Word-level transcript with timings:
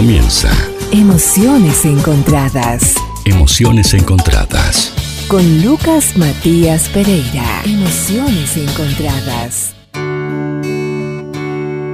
Comienza. 0.00 0.48
Emociones 0.92 1.84
encontradas. 1.84 2.94
Emociones 3.26 3.92
encontradas. 3.92 4.94
Con 5.28 5.62
Lucas 5.62 6.16
Matías 6.16 6.88
Pereira. 6.88 7.44
Emociones 7.66 8.56
encontradas. 8.56 9.74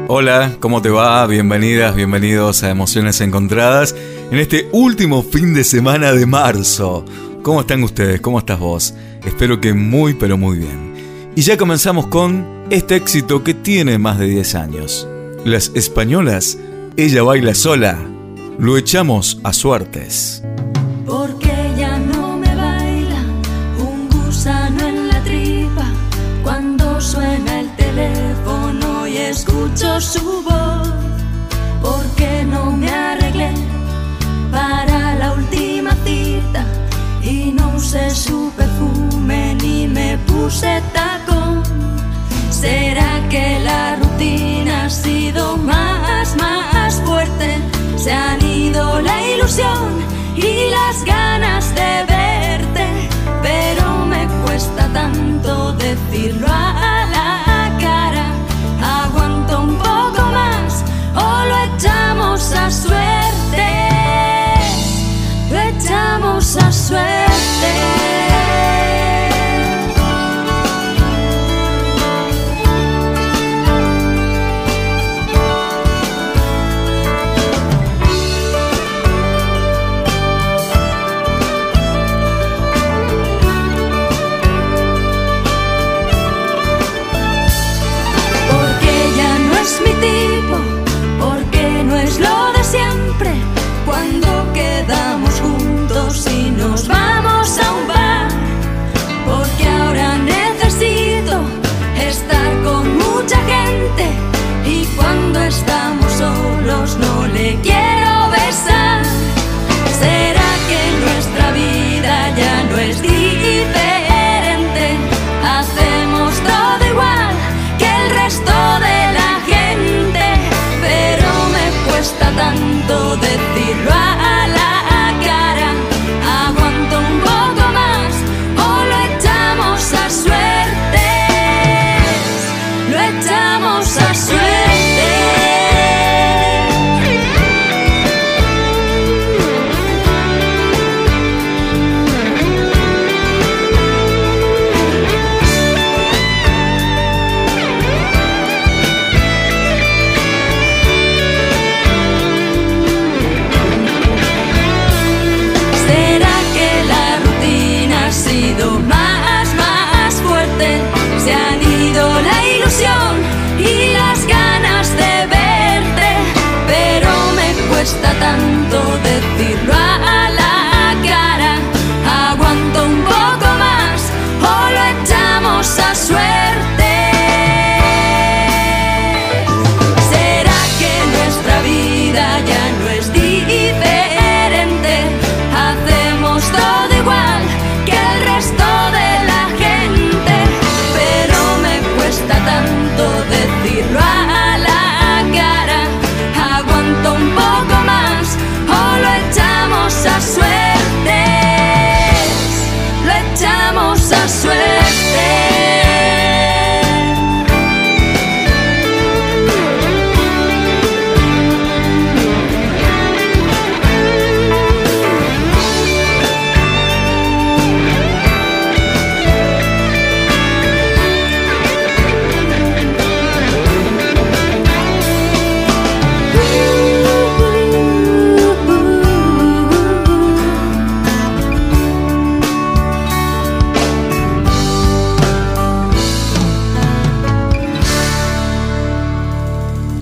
Hola, 0.06 0.52
¿cómo 0.60 0.80
te 0.82 0.88
va? 0.88 1.26
Bienvenidas, 1.26 1.96
bienvenidos 1.96 2.62
a 2.62 2.70
Emociones 2.70 3.20
Encontradas 3.20 3.96
en 4.30 4.38
este 4.38 4.68
último 4.70 5.24
fin 5.24 5.52
de 5.52 5.64
semana 5.64 6.12
de 6.12 6.26
marzo. 6.26 7.04
¿Cómo 7.42 7.62
están 7.62 7.82
ustedes? 7.82 8.20
¿Cómo 8.20 8.38
estás 8.38 8.60
vos? 8.60 8.94
Espero 9.24 9.60
que 9.60 9.74
muy 9.74 10.14
pero 10.14 10.38
muy 10.38 10.58
bien. 10.58 10.94
Y 11.34 11.42
ya 11.42 11.56
comenzamos 11.56 12.06
con 12.06 12.46
este 12.70 12.94
éxito 12.94 13.42
que 13.42 13.54
tiene 13.54 13.98
más 13.98 14.20
de 14.20 14.26
10 14.26 14.54
años. 14.54 15.08
Las 15.44 15.72
españolas, 15.74 16.56
ella 16.96 17.22
baila 17.22 17.54
sola. 17.54 17.98
Lo 18.58 18.78
echamos 18.78 19.38
a 19.44 19.52
suertes. 19.52 20.42
Porque 21.04 21.52
ella 21.74 21.98
no 21.98 22.38
me 22.38 22.54
baila 22.54 23.20
un 23.78 24.08
gusano 24.08 24.88
en 24.88 25.08
la 25.08 25.22
tripa 25.22 25.86
cuando 26.42 26.98
suena 27.00 27.60
el 27.60 27.76
teléfono 27.76 29.06
y 29.06 29.18
escucho 29.18 30.00
su 30.00 30.42
voz. 30.42 30.88
Porque 31.82 32.44
no 32.44 32.72
me 32.72 32.90
arreglé 32.90 33.52
para 34.50 35.16
la 35.16 35.32
última 35.34 35.94
cita 36.04 36.64
y 37.22 37.52
no 37.52 37.74
usé 37.76 38.10
su 38.10 38.50
perfume 38.56 39.54
ni 39.62 39.86
me 39.86 40.16
puse 40.26 40.82
tacón. 40.94 41.62
¿Será 42.50 43.28
que 43.28 43.60
la 43.60 43.96
rutina 43.96 44.86
ha 44.86 44.90
sido 44.90 45.58
más, 45.58 46.34
más 46.36 46.75
Se 47.96 48.12
han 48.12 48.40
ido 48.42 49.00
la 49.00 49.26
ilusión 49.26 50.04
y 50.36 50.68
las 50.70 51.02
ganas 51.04 51.74
de 51.74 52.04
verte, 52.06 53.08
pero 53.42 54.04
me 54.04 54.28
cuesta 54.44 54.86
tanto 54.92 55.72
decirlo 55.72 56.46
a 56.46 56.95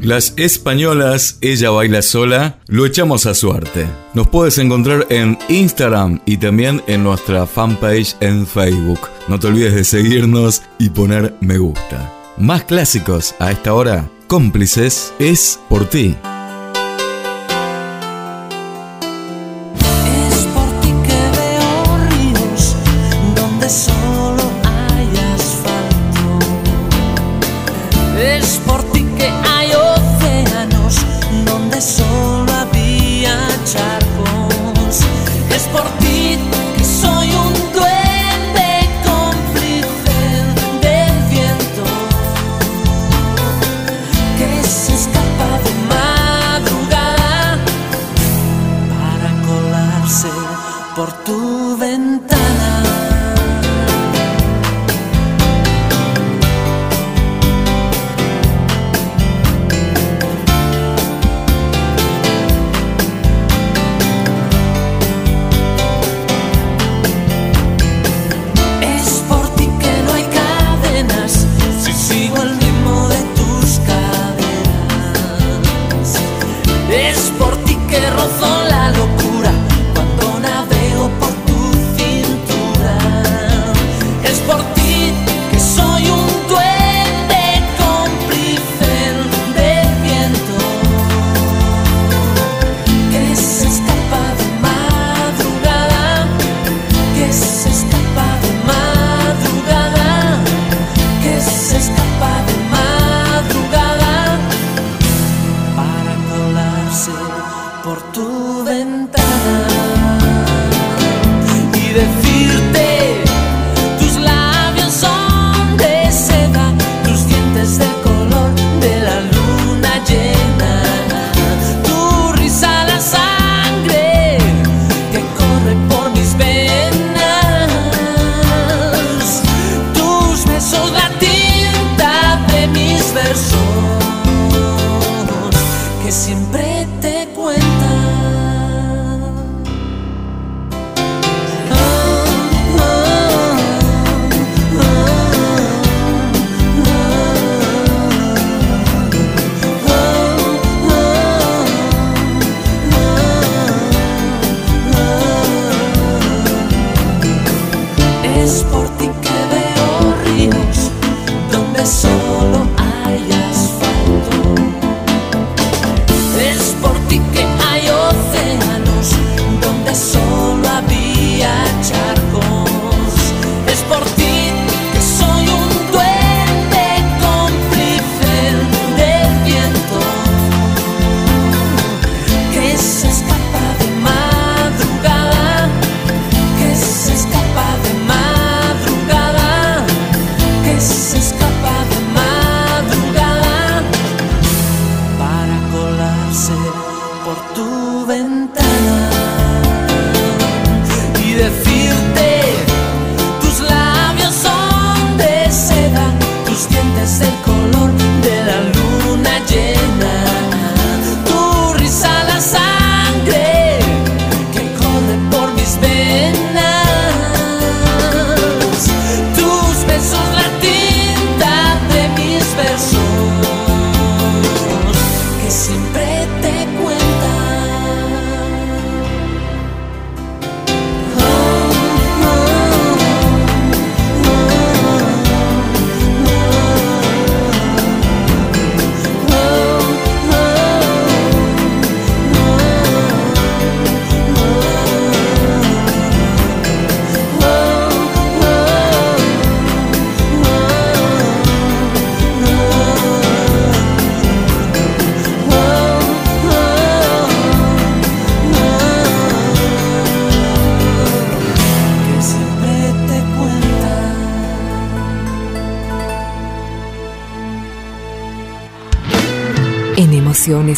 Las 0.04 0.34
españolas, 0.36 1.38
ella 1.40 1.70
baila 1.70 2.02
sola, 2.02 2.58
lo 2.66 2.84
echamos 2.84 3.24
a 3.24 3.32
suerte. 3.32 3.86
Nos 4.12 4.28
puedes 4.28 4.58
encontrar 4.58 5.06
en 5.08 5.38
Instagram 5.48 6.20
y 6.26 6.36
también 6.36 6.82
en 6.86 7.02
nuestra 7.02 7.46
fanpage 7.46 8.14
en 8.20 8.46
Facebook. 8.46 9.00
No 9.28 9.40
te 9.40 9.46
olvides 9.46 9.74
de 9.74 9.84
seguirnos 9.84 10.60
y 10.78 10.90
poner 10.90 11.34
me 11.40 11.56
gusta. 11.56 12.12
Más 12.36 12.64
clásicos 12.64 13.34
a 13.38 13.50
esta 13.50 13.72
hora, 13.72 14.06
cómplices, 14.26 15.14
es 15.18 15.58
por 15.70 15.88
ti. 15.88 16.14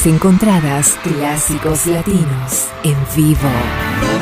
Encontradas, 0.06 0.98
clásicos 1.02 1.86
latinos, 1.86 2.68
en 2.84 2.96
vivo. 3.14 4.15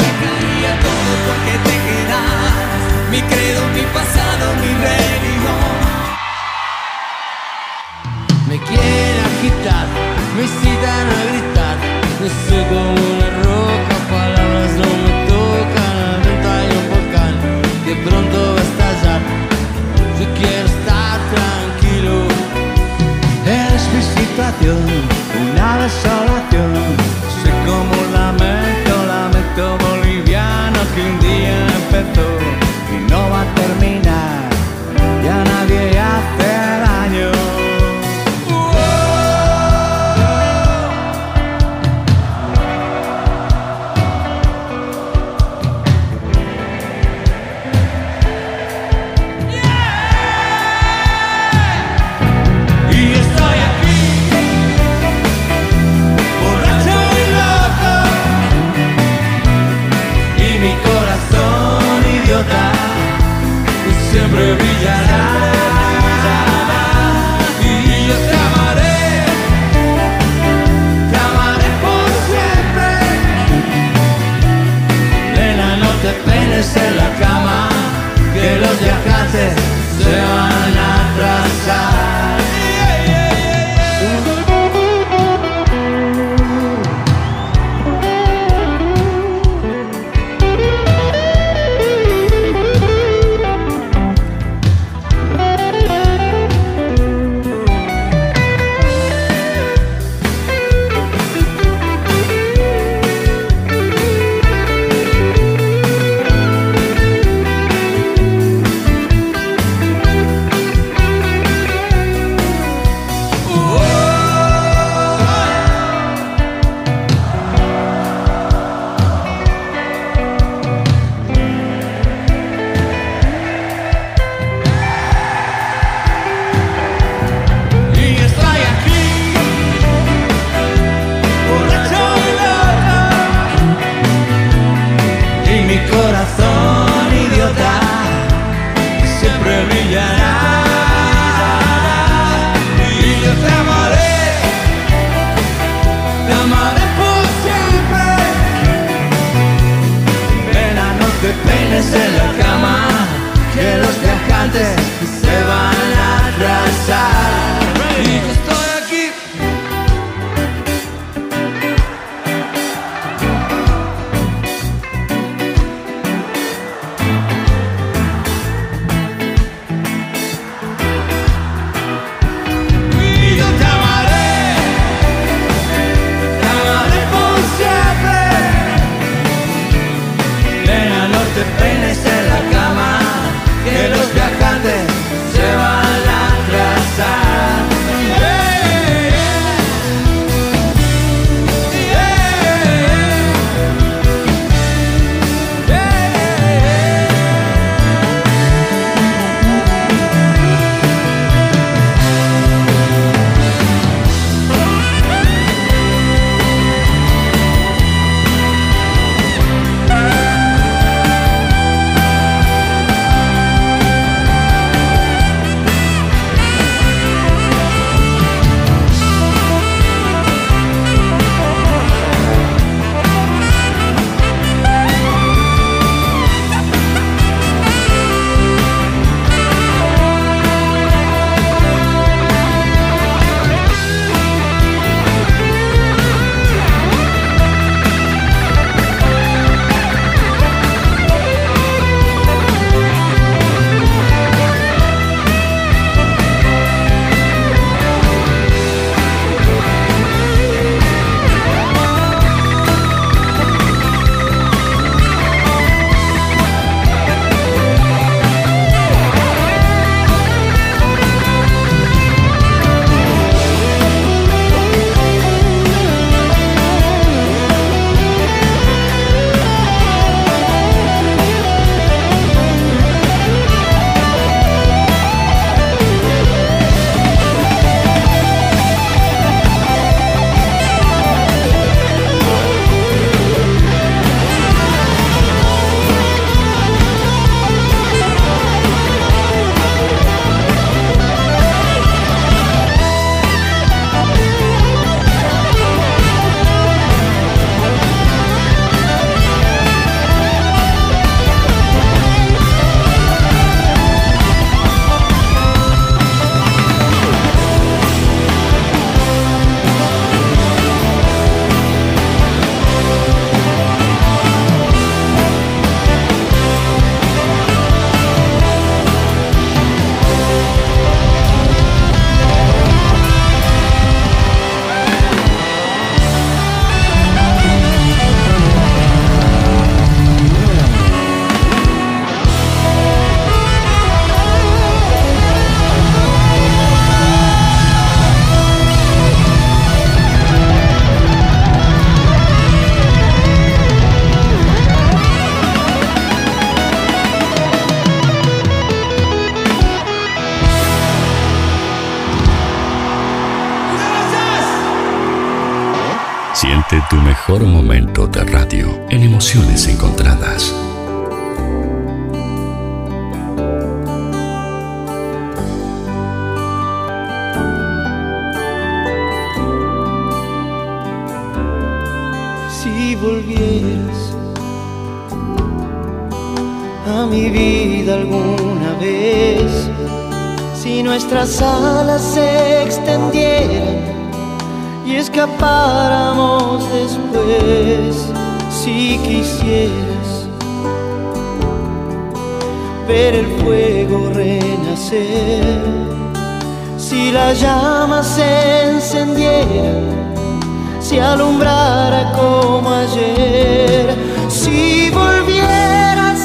Si 400.95 401.01
alumbrara 401.01 402.13
como 402.13 402.71
ayer, 402.71 403.97
si 404.29 404.91
volvieras, 404.91 406.21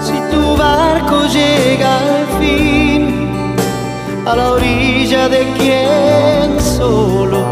si 0.00 0.16
tu 0.30 0.56
barco 0.56 1.26
llega 1.26 1.98
al 1.98 2.26
fin 2.40 3.54
a 4.24 4.34
la 4.36 4.52
orilla 4.52 5.28
de 5.28 5.52
quien 5.58 6.58
solo 6.58 7.44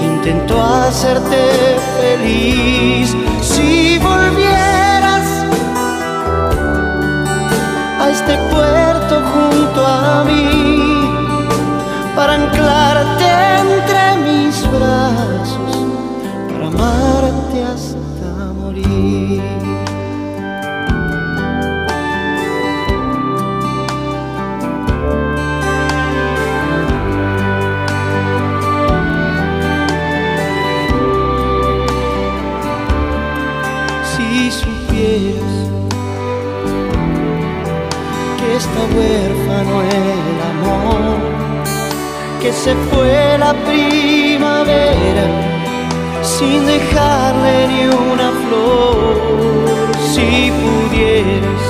intentó 0.00 0.62
hacerte 0.62 1.76
feliz, 2.00 3.14
si 3.42 3.98
volvieras 3.98 4.39
huérfano 38.94 39.82
el 39.82 40.38
amor, 40.52 41.18
que 42.40 42.52
se 42.52 42.74
fue 42.74 43.36
la 43.38 43.52
primavera 43.52 45.26
sin 46.22 46.66
dejarle 46.66 47.68
ni 47.68 47.82
una 48.12 48.30
flor, 48.42 49.14
si 50.12 50.52
pudieras 50.62 51.62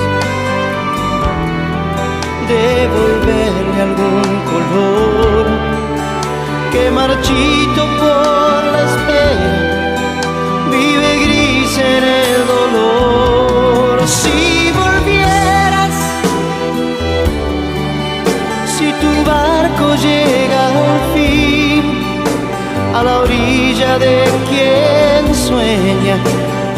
devolverle 2.48 3.82
algún 3.88 4.28
color 4.52 5.46
que 6.72 6.90
marchito 6.90 7.82
por 8.00 8.64
la 8.72 8.80
espera 8.90 9.52
vive 10.70 11.10
gris 11.24 11.78
en 11.78 12.04
el 12.04 12.46
dolor. 12.46 13.19
Llega 19.96 20.60
al 20.68 21.14
fin 21.14 21.82
a 22.94 23.02
la 23.02 23.18
orilla 23.20 23.98
de 23.98 24.24
quien 24.48 25.34
sueña 25.34 26.16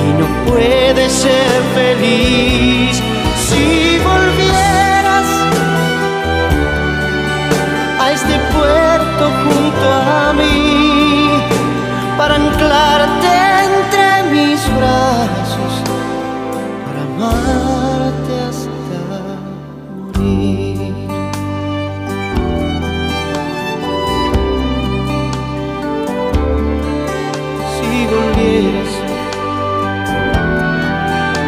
y 0.04 0.08
no 0.18 0.26
puede 0.46 1.08
ser 1.08 1.52
feliz. 1.74 3.02
Si 3.46 3.98
volvieras 4.10 5.28
a 8.00 8.12
este 8.12 8.34
puerto 8.54 9.22
junto 9.42 9.86
a 9.92 10.32
mí 10.32 11.30
para 12.16 12.34
anclarte 12.36 13.21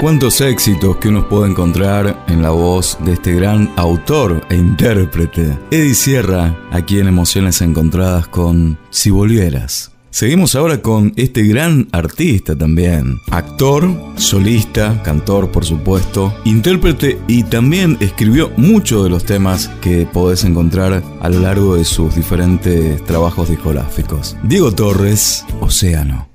Cuántos 0.05 0.43
éxitos 0.43 0.99
que 0.99 1.09
uno 1.09 1.31
puede 1.31 1.51
encontrar 1.51 2.27
en 2.29 2.43
la 2.43 2.51
voz 2.51 2.99
de 3.07 3.14
este 3.14 3.33
gran 3.33 3.73
autor 3.77 4.47
e 4.51 4.55
intérprete, 4.55 5.59
Eddie 5.71 5.95
Sierra, 5.95 6.55
aquí 6.73 6.99
en 6.99 7.09
Emociones 7.09 7.62
Encontradas 7.62 8.29
con 8.29 8.79
Si 8.90 9.09
Volvieras. 9.09 9.93
Seguimos 10.11 10.57
ahora 10.57 10.83
con 10.83 11.14
este 11.17 11.45
gran 11.45 11.88
artista 11.90 12.55
también, 12.55 13.19
actor, 13.31 13.90
solista, 14.17 15.03
cantor 15.03 15.51
por 15.51 15.64
supuesto, 15.64 16.35
intérprete 16.45 17.19
y 17.27 17.43
también 17.43 17.97
escribió 18.01 18.53
muchos 18.59 19.05
de 19.05 19.09
los 19.09 19.25
temas 19.25 19.69
que 19.81 20.05
podés 20.05 20.45
encontrar 20.45 21.03
a 21.19 21.29
lo 21.31 21.40
largo 21.40 21.77
de 21.77 21.85
sus 21.87 22.14
diferentes 22.14 23.03
trabajos 23.07 23.49
discográficos. 23.49 24.37
Diego 24.43 24.71
Torres, 24.71 25.47
Océano. 25.61 26.29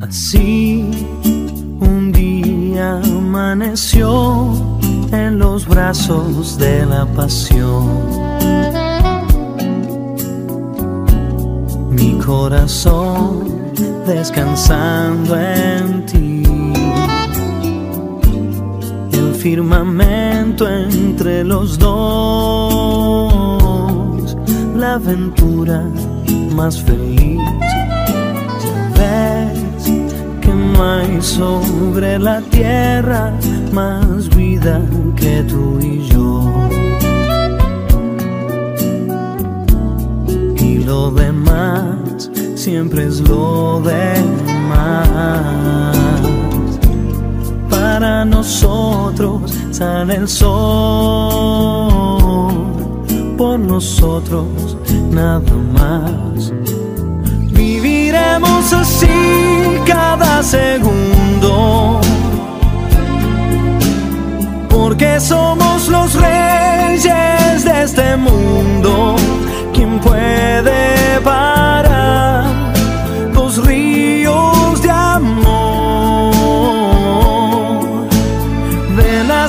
Así 0.00 0.84
amaneció 2.82 4.52
en 5.12 5.38
los 5.38 5.66
brazos 5.66 6.58
de 6.58 6.84
la 6.84 7.06
pasión. 7.06 7.86
Mi 11.90 12.18
corazón 12.18 13.52
descansando 14.06 15.38
en 15.38 16.06
ti. 16.06 16.42
El 19.12 19.34
firmamento 19.34 20.68
entre 20.68 21.44
los 21.44 21.78
dos. 21.78 23.16
La 24.76 24.94
aventura 24.94 25.84
más 26.54 26.80
feliz. 26.82 27.40
Sobre 31.22 32.18
la 32.18 32.40
tierra 32.40 33.32
más 33.72 34.28
vida 34.30 34.82
que 35.16 35.44
tú 35.44 35.78
y 35.80 36.08
yo. 36.08 36.42
Y 40.58 40.78
lo 40.78 41.10
demás 41.12 42.28
siempre 42.56 43.06
es 43.06 43.20
lo 43.20 43.80
demás. 43.80 44.42
Para 47.70 48.24
nosotros 48.24 49.52
sale 49.70 50.16
el 50.16 50.28
sol, 50.28 50.52
por 53.38 53.58
nosotros 53.60 54.76
nada 55.10 55.40
más. 55.72 56.52
Así 58.82 59.06
cada 59.86 60.42
segundo. 60.42 62.00
Porque 64.68 65.20
somos 65.20 65.88
los 65.88 66.14
reyes 66.14 67.64
de 67.64 67.82
este 67.84 68.16
mundo. 68.16 69.16
¿Quién 69.74 70.00
puede 70.00 71.20
parar 71.22 72.44
los 73.34 73.64
ríos 73.64 74.82
de 74.82 74.90
amor? 74.90 76.32
Ven 78.96 79.30
a 79.30 79.48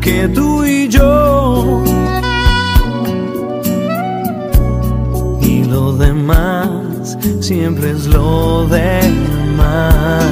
que 0.00 0.28
tú 0.28 0.64
y 0.64 0.88
yo 0.88 1.82
y 5.40 5.64
lo 5.64 5.92
demás 5.92 7.16
siempre 7.40 7.90
es 7.90 8.06
lo 8.06 8.66
demás. 8.66 10.24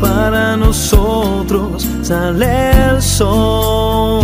Para 0.00 0.56
nosotros 0.56 1.86
sale 2.02 2.90
el 2.90 3.02
sol, 3.02 4.20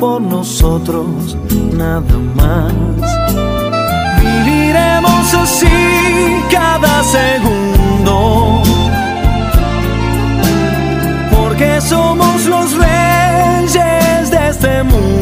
por 0.00 0.20
nosotros 0.20 1.36
nada 1.72 2.18
más. 2.34 2.72
Viviremos 4.20 5.34
así 5.34 5.66
cada 6.50 7.02
segundo 7.04 7.63
somos 11.84 12.46
los 12.46 12.76
reyes 12.76 14.30
de 14.30 14.48
este 14.48 14.82
mundo. 14.84 15.13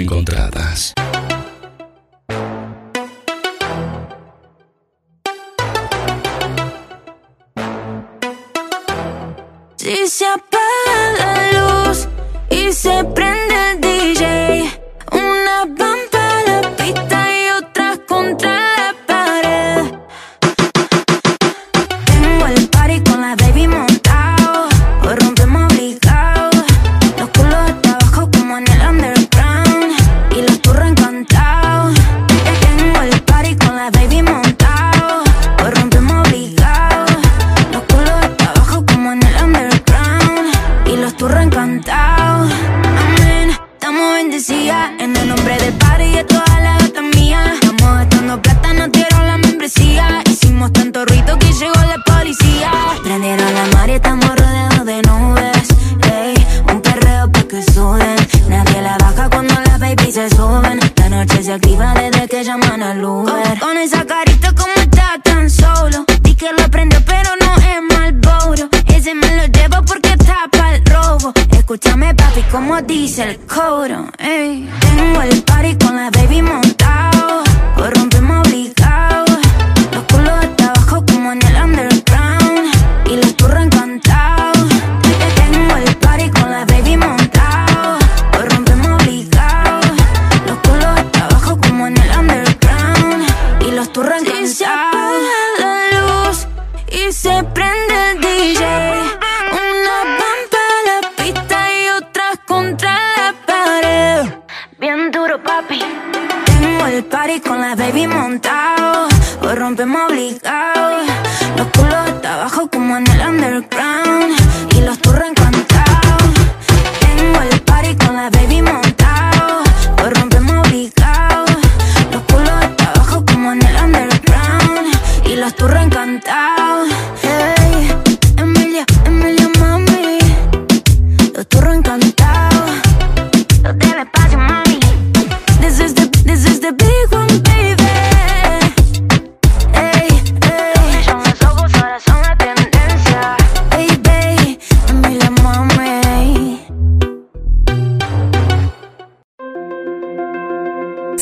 encontrar. 0.00 0.43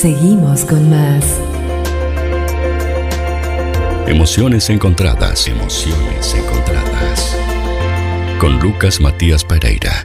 Seguimos 0.02 0.64
con 0.64 0.90
más. 0.90 1.24
Emociones 4.08 4.68
encontradas, 4.68 5.46
emociones 5.46 6.34
encontradas. 6.34 7.36
Con 8.40 8.58
Lucas 8.58 9.00
Matías 9.00 9.44
Pereira. 9.44 10.04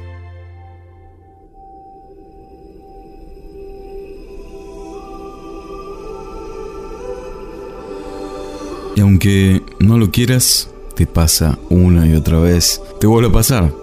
Y 8.96 9.02
aunque 9.02 9.64
no 9.80 9.98
lo 9.98 10.12
quieras, 10.12 10.70
te 10.96 11.08
pasa 11.08 11.58
una 11.72 12.06
y 12.06 12.14
otra 12.14 12.38
vez. 12.38 12.84
Te 13.00 13.08
vuelve 13.08 13.30
a 13.30 13.34
pasar. 13.34 13.74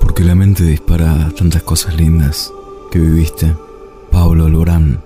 Porque 0.00 0.24
la 0.24 0.34
mente 0.34 0.64
dispara 0.64 1.30
tantas 1.38 1.62
cosas 1.62 1.94
lindas 1.94 2.52
que 2.90 2.98
viviste. 2.98 3.54
Pablo 4.10 4.48
Lorán. 4.48 5.05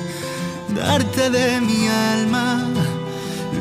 darte 0.75 1.29
de 1.29 1.61
mi 1.61 1.87
alma 1.87 2.65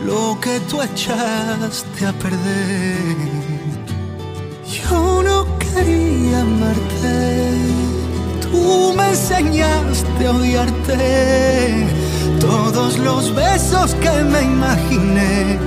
lo 0.06 0.38
que 0.40 0.60
tú 0.68 0.80
echaste 0.82 2.06
a 2.06 2.12
perder. 2.12 3.16
Yo 4.66 5.22
no 5.22 5.46
quería 5.58 6.40
amarte, 6.40 7.52
tú 8.42 8.94
me 8.96 9.08
enseñaste 9.08 10.26
a 10.26 10.30
odiarte. 10.30 11.86
Todos 12.40 12.98
los 12.98 13.34
besos 13.34 13.94
que 13.96 14.10
me 14.32 14.42
imaginé 14.42 15.58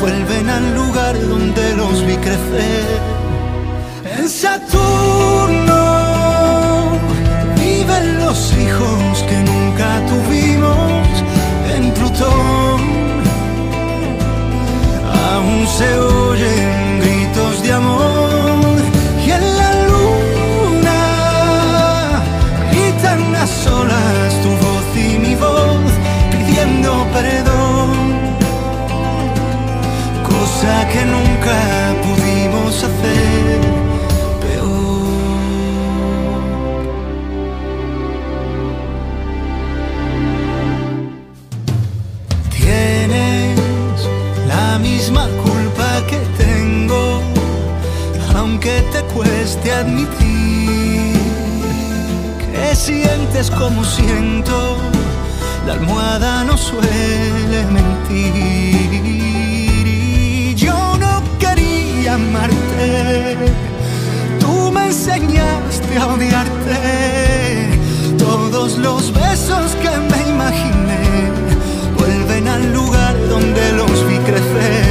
vuelven 0.00 0.48
al 0.48 0.74
lugar 0.74 1.14
donde 1.28 1.76
los 1.76 2.04
vi 2.06 2.16
crecer. 2.16 3.00
En 4.18 4.28
Saturno 4.28 5.82
viven 7.56 8.18
los 8.18 8.52
hijos 8.54 9.22
que 9.28 9.36
nunca 9.50 10.06
tuvimos. 10.06 10.37
En 12.20 12.24
Plutón 12.24 12.80
aún 15.06 15.66
se 15.68 15.98
oyen 15.98 16.67
cueste 49.58 49.72
admitir 49.72 51.14
que 52.38 52.76
sientes 52.76 53.50
como 53.50 53.84
siento. 53.84 54.76
La 55.66 55.74
almohada 55.74 56.44
no 56.44 56.56
suele 56.56 57.64
mentir 57.72 58.94
yo 60.56 60.96
no 60.98 61.22
quería 61.38 62.14
amarte. 62.14 63.36
Tú 64.40 64.70
me 64.72 64.86
enseñaste 64.86 65.98
a 65.98 66.06
odiarte. 66.06 67.78
Todos 68.18 68.78
los 68.78 69.12
besos 69.12 69.76
que 69.82 69.90
me 69.90 70.28
imaginé 70.28 71.30
vuelven 71.98 72.48
al 72.48 72.72
lugar 72.72 73.14
donde 73.28 73.72
los 73.72 74.06
vi 74.08 74.16
crecer. 74.18 74.87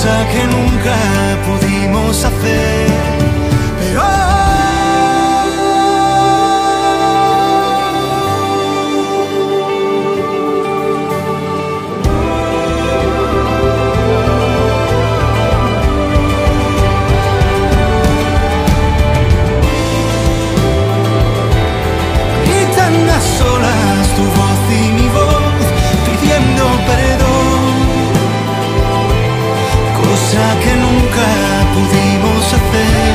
Cosa 0.00 0.26
que 0.32 0.42
nunca 0.46 0.96
pudimos 1.46 2.24
hacer. 2.24 2.86
Pero 3.80 4.49
pudimos 32.70 33.09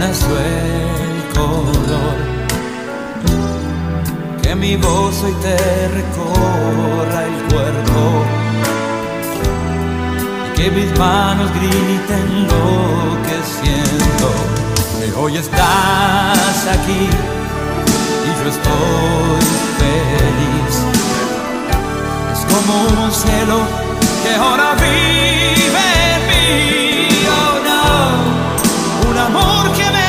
nació 0.00 0.34
el 0.38 1.34
color. 1.34 2.16
Que 4.42 4.54
mi 4.54 4.76
voz 4.76 5.22
hoy 5.22 5.34
te 5.42 5.56
recorra 5.98 7.20
el 7.30 7.36
cuerpo. 7.52 8.02
Y 10.46 10.48
que 10.56 10.70
mis 10.70 10.98
manos 10.98 11.50
griten 11.52 12.28
lo 12.50 12.66
que 13.26 13.36
siento. 13.56 14.28
Que 14.98 15.12
hoy 15.20 15.36
estás 15.36 16.58
aquí 16.76 17.02
y 18.26 18.30
yo 18.38 18.50
estoy 18.56 19.42
feliz. 19.80 20.74
Es 22.32 22.42
como 22.52 22.72
un 23.04 23.12
cielo 23.12 23.58
que 24.22 24.34
ahora 24.34 24.74
vive 24.74 25.86
en 26.14 26.20
mí. 26.28 27.09
Amor 29.20 29.70
que 29.76 29.90
me 29.90 29.99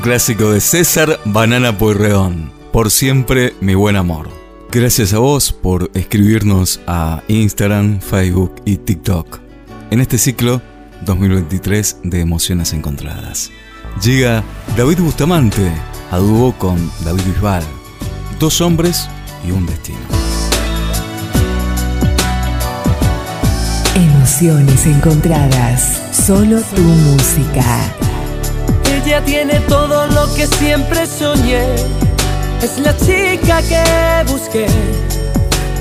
Clásico 0.00 0.50
de 0.50 0.60
César 0.60 1.18
Banana 1.24 1.76
Pueyrredón. 1.76 2.52
Por 2.72 2.90
siempre, 2.90 3.54
mi 3.60 3.74
buen 3.74 3.96
amor. 3.96 4.28
Gracias 4.70 5.12
a 5.12 5.18
vos 5.18 5.52
por 5.52 5.90
escribirnos 5.94 6.80
a 6.86 7.22
Instagram, 7.28 8.00
Facebook 8.00 8.54
y 8.64 8.76
TikTok. 8.76 9.40
En 9.90 10.00
este 10.00 10.18
ciclo 10.18 10.60
2023 11.04 11.98
de 12.04 12.20
Emociones 12.20 12.72
Encontradas. 12.72 13.50
Llega 14.02 14.44
David 14.76 15.00
Bustamante 15.00 15.72
a 16.10 16.18
dúo 16.18 16.52
con 16.58 16.90
David 17.04 17.22
Bisbal. 17.24 17.64
Dos 18.38 18.60
hombres 18.60 19.08
y 19.46 19.50
un 19.50 19.66
destino. 19.66 19.98
Emociones 23.94 24.86
encontradas. 24.86 26.02
Solo 26.12 26.60
tu 26.60 26.82
música. 26.82 28.07
Ella 29.08 29.24
tiene 29.24 29.58
todo 29.60 30.06
lo 30.08 30.34
que 30.34 30.46
siempre 30.46 31.06
soñé. 31.06 31.64
Es 32.60 32.78
la 32.78 32.94
chica 32.94 33.62
que 33.62 33.82
busqué. 34.30 34.66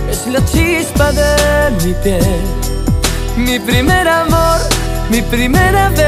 Es 0.10 0.26
la 0.28 0.40
chispa 0.46 1.12
de 1.12 1.72
mi 1.84 1.94
piel. 1.96 2.24
Mi 3.36 3.60
primer 3.60 4.08
amor, 4.08 4.62
mi 5.10 5.22
primera 5.24 5.90
vez. 5.90 6.08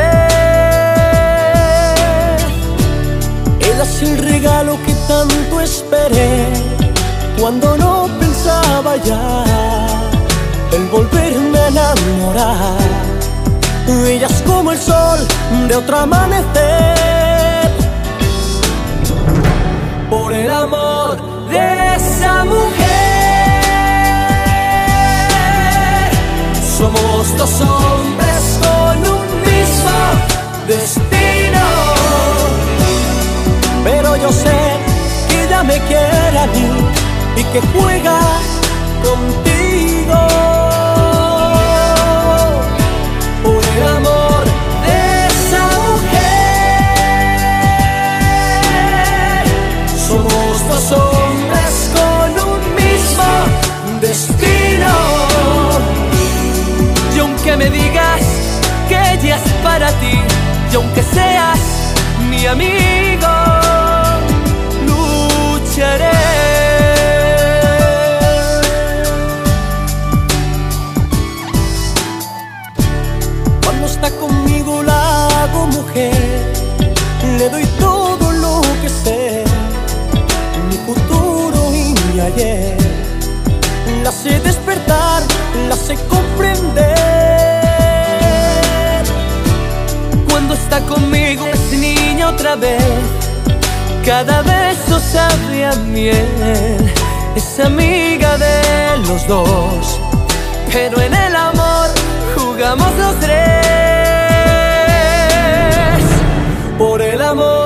Él 3.67 3.81
es 3.81 4.01
el 4.01 4.17
regalo 4.19 4.79
que 4.85 4.93
tanto 5.05 5.59
esperé. 5.59 6.47
Cuando 7.37 7.75
no 7.75 8.07
pensaba 8.17 8.95
ya 8.95 9.43
el 10.71 10.87
volverme 10.87 11.59
a 11.59 11.67
enamorar. 11.67 13.08
Es 13.91 14.43
como 14.43 14.71
el 14.71 14.77
sol 14.77 15.17
de 15.67 15.75
otro 15.75 15.97
amanecer. 15.97 17.71
Por 20.11 20.31
el 20.31 20.47
amor 20.51 21.17
de 21.49 21.95
esa 21.95 22.45
mujer. 22.45 22.69
Somos 26.77 27.35
dos 27.35 27.61
hombres 27.61 28.59
con 28.61 28.97
un 29.11 29.25
mismo 29.41 29.97
destino. 30.67 31.65
Pero 33.83 34.15
yo 34.17 34.31
sé 34.31 34.77
que 35.29 35.45
ella 35.45 35.63
me 35.63 35.79
quiere 35.87 36.37
a 36.37 36.45
mí 36.45 36.69
y 37.37 37.43
que 37.45 37.59
juega 37.73 38.19
contigo. 39.03 39.58
Aunque 57.49 57.69
me 57.69 57.75
digas 57.75 58.21
que 58.87 58.95
ella 59.13 59.37
es 59.37 59.51
para 59.63 59.87
ti, 59.99 60.19
y 60.71 60.75
aunque 60.75 61.01
seas 61.01 61.57
mi 62.29 62.45
amigo, 62.45 63.27
lucharé. 64.85 66.11
Cuando 73.63 73.87
está 73.87 74.11
conmigo 74.11 74.83
la 74.83 75.25
hago 75.41 75.65
mujer, 75.67 76.53
le 77.39 77.49
doy 77.49 77.65
todo 77.79 78.31
lo 78.31 78.61
que 78.83 78.89
sé, 78.89 79.43
mi 80.69 80.77
futuro 80.85 81.73
y 81.73 81.95
mi 82.13 82.19
ayer. 82.19 82.77
La 84.03 84.11
sé 84.11 84.39
despertar, 84.39 85.23
la 85.67 85.75
sé 85.75 85.95
comprender. 86.07 86.88
Está 90.69 90.85
conmigo 90.85 91.47
es 91.47 91.71
niña 91.71 92.29
otra 92.29 92.55
vez, 92.55 92.83
cada 94.05 94.43
beso 94.43 94.99
sabe 94.99 95.65
a 95.65 95.73
miel. 95.75 96.91
Es 97.35 97.59
amiga 97.59 98.37
de 98.37 98.97
los 99.07 99.27
dos, 99.27 99.99
pero 100.71 101.01
en 101.01 101.13
el 101.13 101.35
amor 101.35 101.87
jugamos 102.35 102.91
los 102.97 103.19
tres. 103.19 103.65
Por 106.77 107.01
el 107.01 107.21
amor 107.21 107.58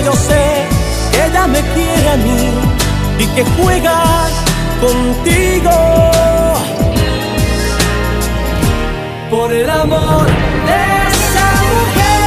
yo 0.00 0.12
sé 0.12 0.66
que 1.10 1.26
ella 1.26 1.46
me 1.46 1.60
quiere 1.60 2.08
a 2.10 2.16
mí 2.16 2.50
y 3.18 3.26
que 3.34 3.44
juega 3.56 4.02
contigo. 4.80 5.70
Por 9.30 9.52
el 9.52 9.68
amor 9.68 10.26
de 10.68 10.80
esa 11.10 11.48
mujer, 11.72 12.20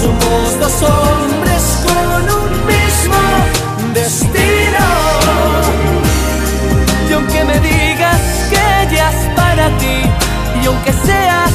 somos 0.00 0.60
dos 0.60 0.82
hombres 0.82 1.62
con 1.86 2.22
un 2.40 2.50
mismo 2.66 3.20
destino. 3.94 4.86
Y 7.08 7.12
aunque 7.12 7.44
me 7.44 7.58
digas 7.60 8.20
que 8.50 8.60
ella 8.82 9.10
es 9.10 9.20
para 9.34 9.66
ti, 9.78 9.98
y 10.62 10.66
aunque 10.66 10.92
seas 10.92 11.52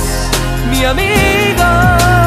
mi 0.70 0.84
amigo, 0.84 2.19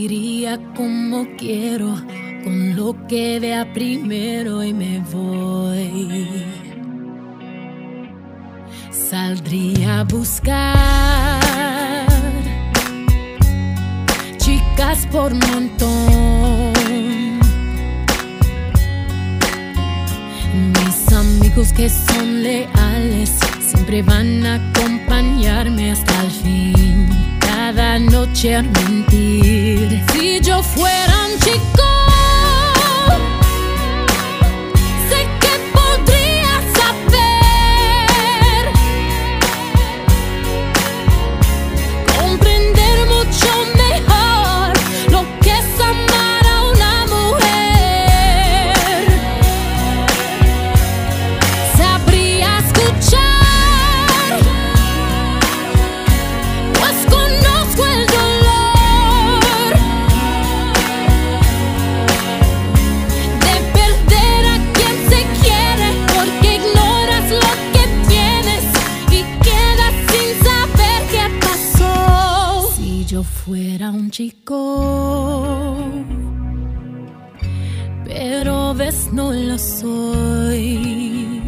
vestiría 0.00 0.58
como 0.74 1.26
quiero, 1.36 1.94
con 2.42 2.74
lo 2.74 2.96
que 3.06 3.38
vea 3.38 3.70
primero 3.74 4.64
y 4.64 4.72
me 4.72 5.00
voy. 5.12 6.46
Saldría 8.90 10.00
a 10.00 10.04
buscar 10.04 11.40
chicas 14.38 15.06
por 15.12 15.34
montón. 15.34 16.72
Mis 20.72 21.12
amigos 21.12 21.74
que 21.74 21.90
son 21.90 22.42
leales 22.42 23.38
siempre 23.60 24.02
van 24.02 24.46
a 24.46 24.54
acompañarme 24.54 25.92
hasta 25.92 26.22
el 26.22 26.30
fin. 26.30 27.29
Cada 27.72 28.00
noche 28.00 28.56
a 28.56 28.62
mentir. 28.64 30.02
Si 30.12 30.40
yo 30.40 30.60
fuera 30.60 31.14
un 31.26 31.38
chico, 31.38 31.89
fuera 73.50 73.90
un 73.90 74.12
chico, 74.12 75.76
pero 78.04 78.72
ves 78.74 79.08
no 79.12 79.32
lo 79.32 79.58
soy. 79.58 81.42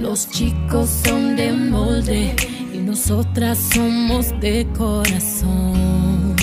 Los 0.00 0.30
chicos 0.30 0.88
son 1.04 1.34
de 1.34 1.52
molde 1.52 2.36
y 2.72 2.78
nosotras 2.78 3.58
somos 3.74 4.32
de 4.40 4.64
corazón. 4.78 6.36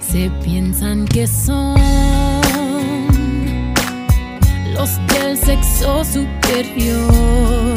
Se 0.00 0.30
piensan 0.44 1.06
que 1.08 1.26
son 1.26 1.76
los 4.76 4.90
del 5.08 5.36
sexo 5.36 6.04
superior. 6.04 7.74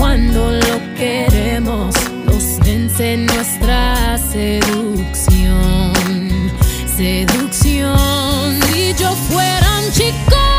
Cuando 0.00 0.50
lo 0.50 0.94
queremos, 0.96 1.94
nos 2.24 2.58
vence 2.60 3.18
nuestra 3.18 4.16
seducción. 4.16 5.92
Seducción. 6.96 8.58
Si 8.72 8.94
yo 8.94 9.14
fuera 9.28 9.68
un 9.78 9.92
chico, 9.92 10.49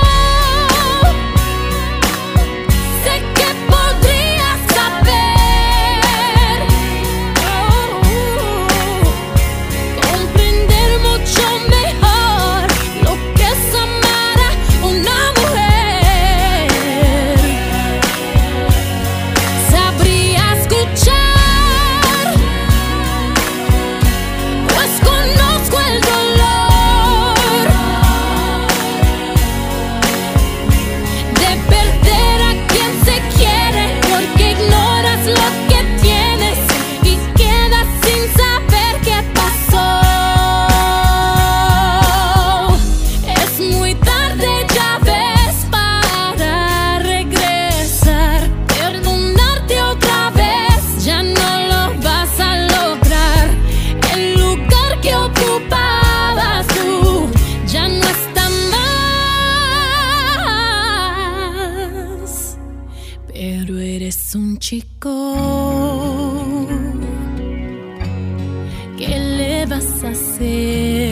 vas 69.72 70.04
a 70.04 70.10
hacer? 70.10 71.11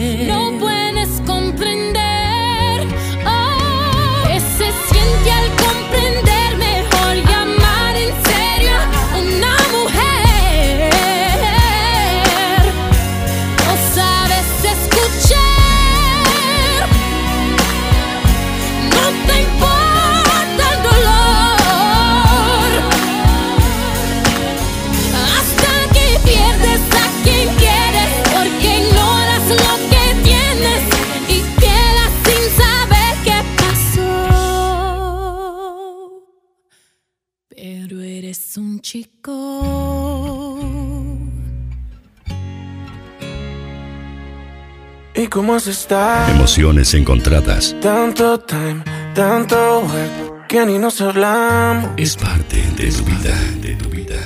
Cómo 45.40 45.54
has 45.54 45.66
estado? 45.66 46.34
Emociones 46.34 46.92
encontradas. 46.92 47.74
Tanto 47.80 48.40
time, 48.40 48.84
tanto 49.14 49.56
work, 49.80 50.46
que 50.48 50.66
ni 50.66 50.76
nos 50.76 51.00
hablamos. 51.00 51.92
Es 51.96 52.14
parte 52.14 52.62
de 52.76 52.92
tu 52.92 53.04
vida, 53.04 53.34
de 53.62 53.74
tu 53.76 53.88
vida. 53.88 54.16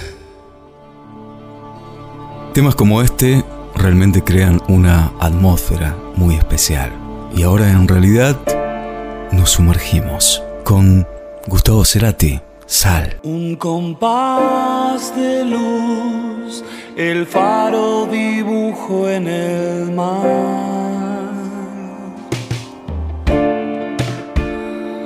Temas 2.52 2.74
como 2.74 3.00
este 3.00 3.44
realmente 3.76 4.24
crean 4.24 4.60
una 4.66 5.12
atmósfera 5.20 5.96
muy 6.16 6.34
especial. 6.34 6.90
Y 7.36 7.44
ahora 7.44 7.70
en 7.70 7.86
realidad 7.86 8.36
nos 9.30 9.50
sumergimos 9.50 10.42
con 10.64 11.06
Gustavo 11.46 11.84
Cerati, 11.84 12.40
Sal. 12.66 13.20
Un 13.22 13.54
compás 13.54 15.14
de 15.14 15.44
luz, 15.44 16.64
el 16.96 17.24
faro 17.24 18.06
dibujo 18.06 19.08
en 19.08 19.28
el 19.28 19.92
mar. 19.92 20.73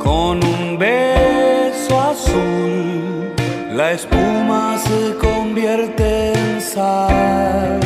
Con 0.08 0.42
un 0.42 0.78
beso 0.78 2.00
azul, 2.00 3.34
la 3.74 3.92
espuma 3.92 4.78
se 4.78 5.14
convierte 5.18 6.32
en 6.32 6.62
sal. 6.62 7.78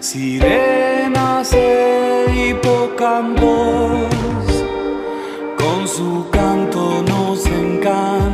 Sirenas 0.00 1.50
e 1.54 2.26
hipocampos, 2.36 4.04
con 5.56 5.88
su 5.88 6.28
canto 6.30 7.02
nos 7.08 7.46
encantarán. 7.46 8.33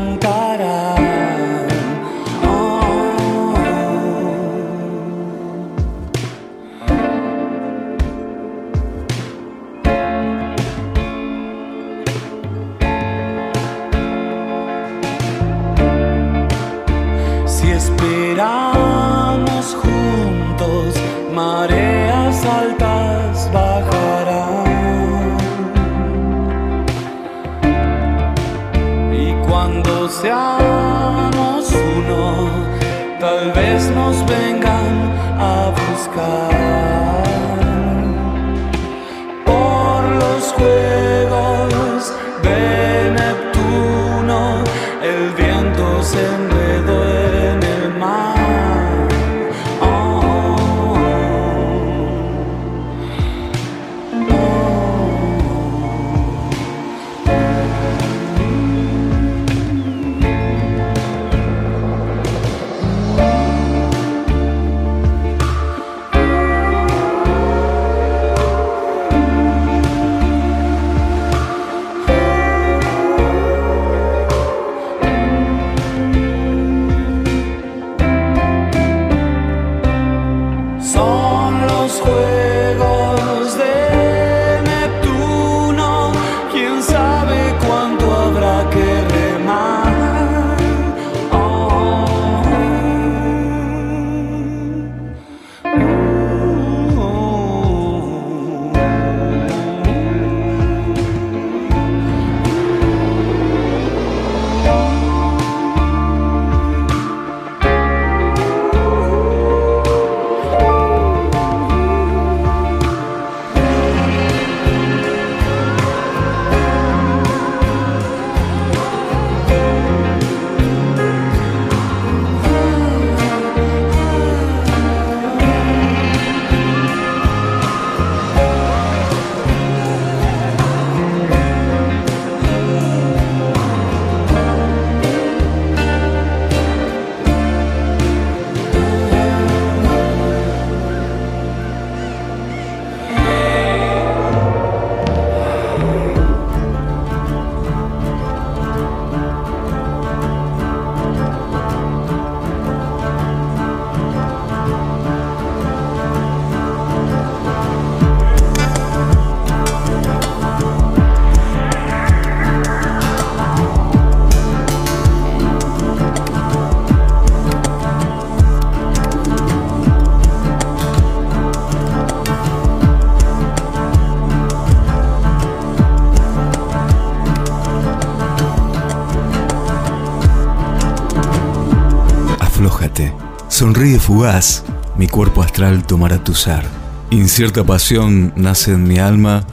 Mi 184.98 185.08
cuerpo 185.08 185.42
astral 185.42 185.86
tomará 185.86 186.22
tu 186.22 186.34
ser. 186.34 186.62
Incierta 187.10 187.64
pasión 187.64 188.34
nace 188.36 188.72
en 188.72 188.82
mi 188.82 188.98
alma, 188.98 189.46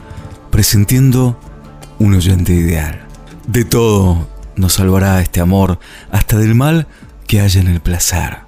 presintiendo 0.50 1.40
un 1.98 2.12
oyente 2.12 2.52
ideal. 2.52 3.06
De 3.46 3.64
todo 3.64 4.28
nos 4.56 4.74
salvará 4.74 5.22
este 5.22 5.40
amor, 5.40 5.78
hasta 6.12 6.36
del 6.36 6.54
mal 6.54 6.86
que 7.26 7.40
haya 7.40 7.62
en 7.62 7.68
el 7.68 7.80
placer. 7.80 8.40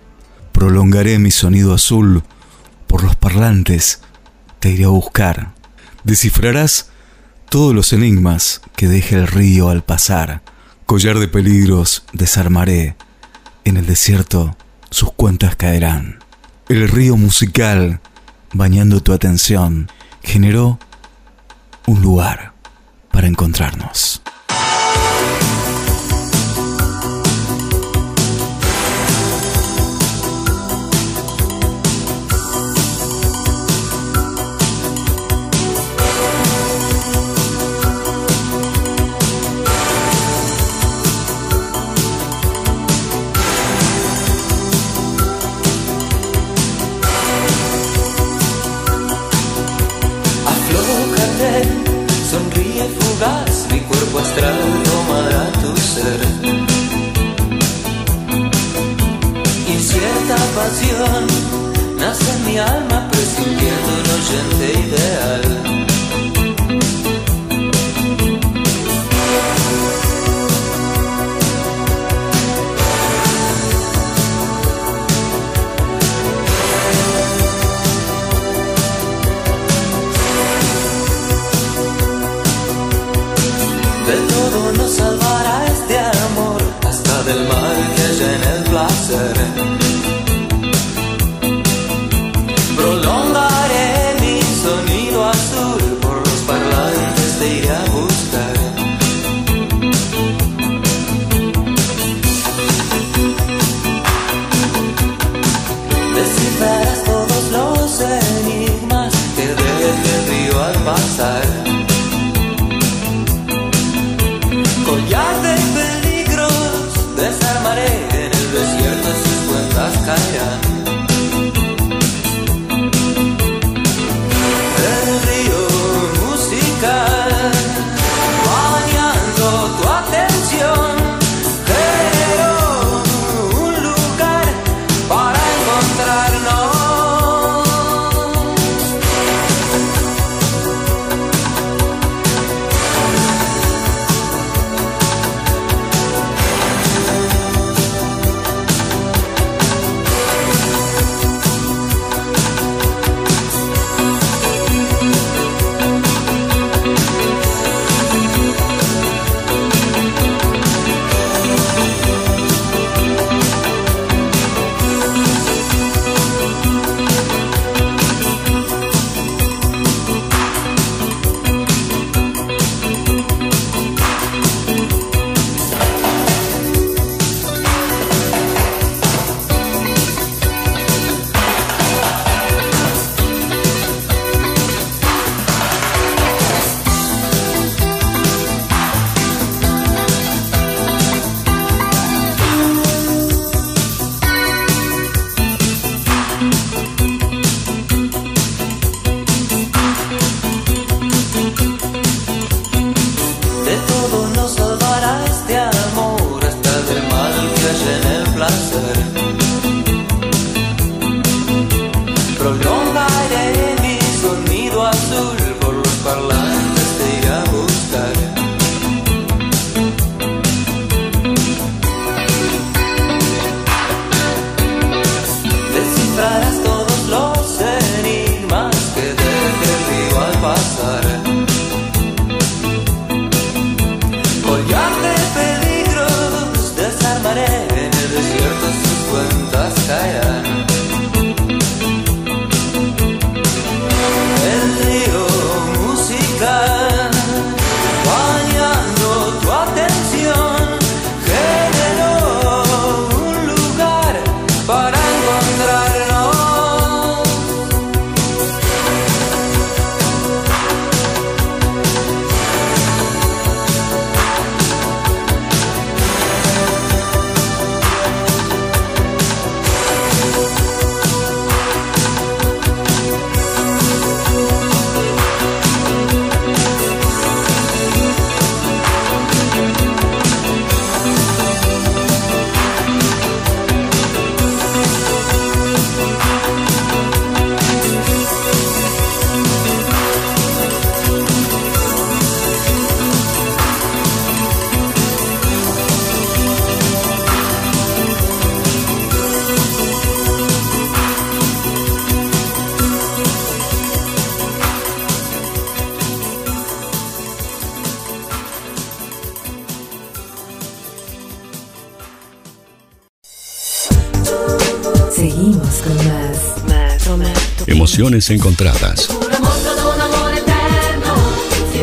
Prolongaré 0.52 1.18
mi 1.18 1.30
sonido 1.30 1.72
azul, 1.72 2.22
por 2.86 3.02
los 3.02 3.16
parlantes 3.16 4.02
te 4.58 4.68
iré 4.68 4.84
a 4.84 4.88
buscar. 4.88 5.54
Descifrarás 6.04 6.90
todos 7.48 7.74
los 7.74 7.94
enigmas 7.94 8.60
que 8.76 8.88
deje 8.88 9.16
el 9.16 9.26
río 9.26 9.70
al 9.70 9.82
pasar. 9.82 10.42
Collar 10.84 11.18
de 11.18 11.28
peligros 11.28 12.04
desarmaré, 12.12 12.94
en 13.64 13.78
el 13.78 13.86
desierto 13.86 14.54
sus 14.90 15.12
cuentas 15.12 15.56
caerán. 15.56 16.18
El 16.68 16.88
río 16.88 17.16
musical, 17.16 18.00
bañando 18.52 19.00
tu 19.00 19.12
atención, 19.12 19.88
generó 20.22 20.78
un 21.86 22.02
lugar 22.02 22.52
para 23.10 23.26
encontrarnos. 23.26 24.22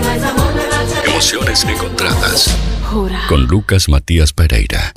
Va 0.01 0.07
a 0.07 1.09
Emociones 1.09 1.63
encontradas. 1.63 2.57
Con 3.29 3.45
Lucas 3.45 3.87
Matías 3.87 4.33
Pereira. 4.33 4.91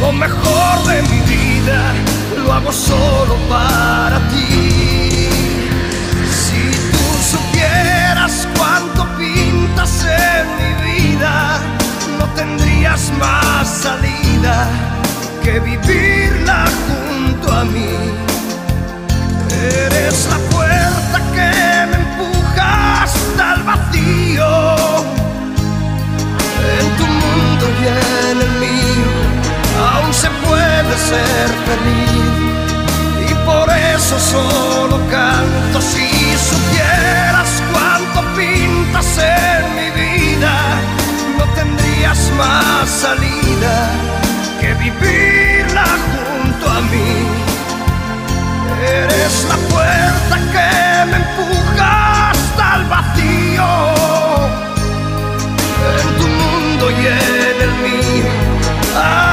Lo 0.00 0.12
mejor 0.12 0.86
de 0.86 1.02
mi 1.02 1.20
vida 1.20 1.92
lo 2.36 2.52
hago 2.52 2.72
solo 2.72 3.36
para 3.48 4.18
ti. 4.28 5.28
Si 6.30 6.62
tú 6.92 7.36
supieras 7.36 8.46
cuánto 8.56 9.06
pintas 9.16 10.04
en 10.04 10.46
mi 10.58 10.72
vida, 10.92 11.58
no 12.18 12.24
tendrías 12.34 13.12
más 13.18 13.68
salida 13.68 14.68
que 15.42 15.60
vivirla 15.60 16.64
junto 16.86 17.52
a 17.52 17.64
mí. 17.64 17.90
Eres 19.50 20.28
la 20.30 20.38
fuerza 20.50 21.18
que 21.34 21.86
me 21.90 21.96
empuja 21.96 23.02
hasta 23.02 23.54
el 23.54 23.62
vacío. 23.62 24.48
En 26.78 26.86
tu 26.98 27.06
mundo 27.06 27.66
y 27.80 27.86
en 27.86 28.40
el 28.42 28.50
mío 28.60 29.27
aún 29.78 30.12
se 30.12 30.28
puede 30.46 30.94
ser 31.10 31.48
feliz. 31.68 33.30
Y 33.30 33.34
por 33.46 33.68
eso 33.70 34.18
solo 34.18 34.98
canto 35.10 35.80
si 35.80 36.08
supieras 36.50 37.62
cuánto 37.72 38.20
pintas 38.36 39.18
en 39.18 39.62
mi 39.76 39.90
vida. 39.90 40.54
No 41.38 41.44
tendrías 41.54 42.30
más 42.36 42.88
salida 42.88 43.90
que 44.60 44.74
vivirla 44.74 45.86
junto 46.12 46.70
a 46.70 46.80
mí. 46.92 47.12
Eres 48.80 49.46
la 49.48 49.56
fuerza 49.70 50.36
que 50.54 51.06
me 51.10 51.16
empuja 51.16 52.30
hasta 52.30 52.76
el 52.76 52.84
vacío. 52.84 53.70
En 56.00 56.08
tu 56.18 56.26
mundo 56.26 56.90
y 56.90 57.06
en 57.06 57.62
el 57.62 57.72
mío 57.82 59.27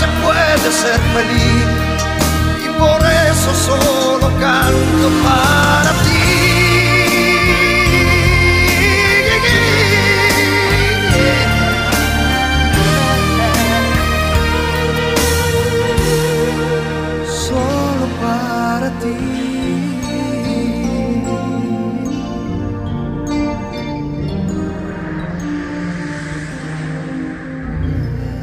se 0.00 0.06
puede 0.24 0.68
ser 0.72 0.98
feliz 1.14 1.66
y 2.64 2.68
por 2.78 3.00
eso 3.30 3.50
solo 3.68 4.28
canto 4.40 5.08
para 5.24 5.92
ti. 6.04 6.20
Solo 17.46 18.06
para 18.22 18.88
ti. 19.00 19.16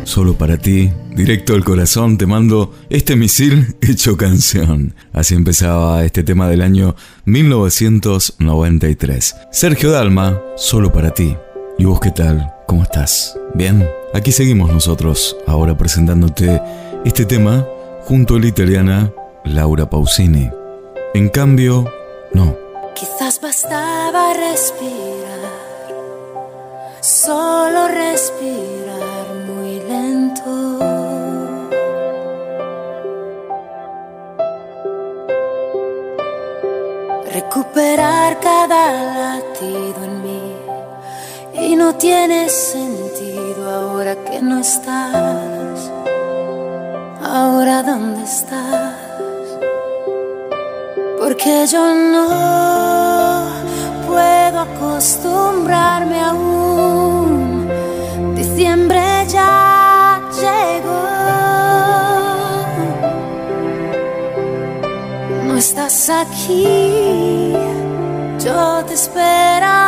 Solo 0.04 0.34
para 0.34 0.58
ti, 0.58 0.92
directo 1.18 1.56
al 1.56 1.66
corazón, 1.66 2.18
te 2.18 2.26
mando 2.28 2.74
este 2.90 3.16
misil 3.16 3.76
hecho 3.82 4.16
canción. 4.16 4.94
Así 5.12 5.34
empezaba 5.34 6.06
este 6.06 6.24
tema 6.24 6.48
del 6.48 6.62
año 6.62 6.96
1993. 7.26 9.36
Sergio 9.52 9.92
Dalma, 9.92 10.40
solo 10.56 10.94
para 10.94 11.14
ti. 11.14 11.36
¿Y 11.80 11.86
vos 11.86 12.00
qué 12.00 12.12
tal? 12.12 12.54
¿Cómo 12.68 12.84
estás? 12.84 13.38
¿Bien? 13.56 13.88
Aquí 14.14 14.32
seguimos 14.32 14.72
nosotros, 14.72 15.36
ahora 15.48 15.76
presentándote 15.78 16.62
este 17.04 17.26
tema 17.26 17.66
junto 18.04 18.36
a 18.36 18.40
la 18.40 18.48
italiana 18.48 19.12
Laura 19.44 19.90
Pausini. 19.90 20.50
En 21.14 21.30
cambio, 21.30 21.92
no. 22.34 22.56
Quizás 22.96 23.42
bastaba 23.42 24.34
respirar, 24.34 25.52
solo 27.02 27.88
respirar 27.88 29.17
Recuperar 37.40 38.40
cada 38.40 38.84
latido 39.14 40.04
en 40.04 40.24
mí 40.24 40.56
y 41.54 41.76
no 41.76 41.94
tiene 41.94 42.50
sentido 42.50 43.70
ahora 43.70 44.16
que 44.16 44.42
no 44.42 44.58
estás. 44.58 45.92
Ahora 47.22 47.84
dónde 47.84 48.24
estás? 48.24 48.96
Porque 51.20 51.68
yo 51.68 51.94
no 51.94 53.46
puedo 54.08 54.60
acostumbrarme 54.60 56.20
aún. 56.20 56.87
Estás. 66.08 66.48
Yo 68.40 68.86
te 68.86 68.94
esperaré 68.94 69.87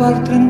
puedo 0.00 0.49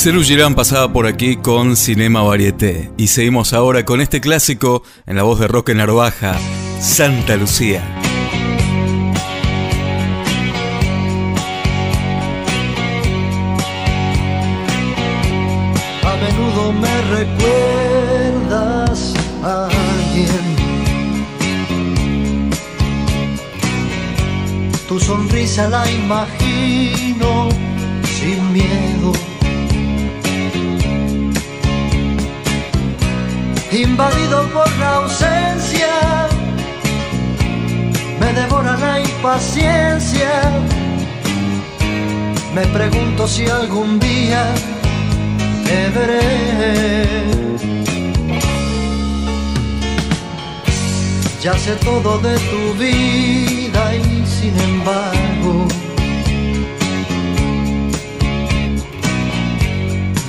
Celu 0.00 0.22
Girán 0.24 0.54
pasaba 0.54 0.90
por 0.90 1.06
aquí 1.06 1.36
con 1.36 1.76
Cinema 1.76 2.22
Varieté 2.22 2.90
y 2.96 3.08
seguimos 3.08 3.52
ahora 3.52 3.84
con 3.84 4.00
este 4.00 4.22
clásico 4.22 4.82
en 5.04 5.14
la 5.16 5.24
voz 5.24 5.38
de 5.38 5.46
Roque 5.46 5.74
Narvaja, 5.74 6.38
Santa 6.80 7.36
Lucía. 7.36 7.82
A 16.02 16.16
menudo 16.16 16.72
me 16.72 17.02
recuerdas 17.18 19.12
a 19.42 19.66
alguien. 19.66 20.56
Tu 24.88 24.98
sonrisa 24.98 25.68
la 25.68 25.90
imagino 25.90 27.50
sin 28.18 28.50
miedo. 28.54 28.89
Invadido 33.82 34.46
por 34.52 34.70
la 34.76 34.96
ausencia, 34.96 36.28
me 38.20 38.30
devora 38.34 38.76
la 38.76 39.00
impaciencia. 39.00 40.32
Me 42.54 42.66
pregunto 42.66 43.26
si 43.26 43.46
algún 43.46 43.98
día 43.98 44.44
te 45.64 45.88
veré. 45.98 47.24
Ya 51.42 51.54
sé 51.56 51.74
todo 51.76 52.18
de 52.18 52.36
tu 52.50 52.74
vida 52.78 53.94
y 53.94 54.26
sin 54.26 54.60
embargo 54.60 55.66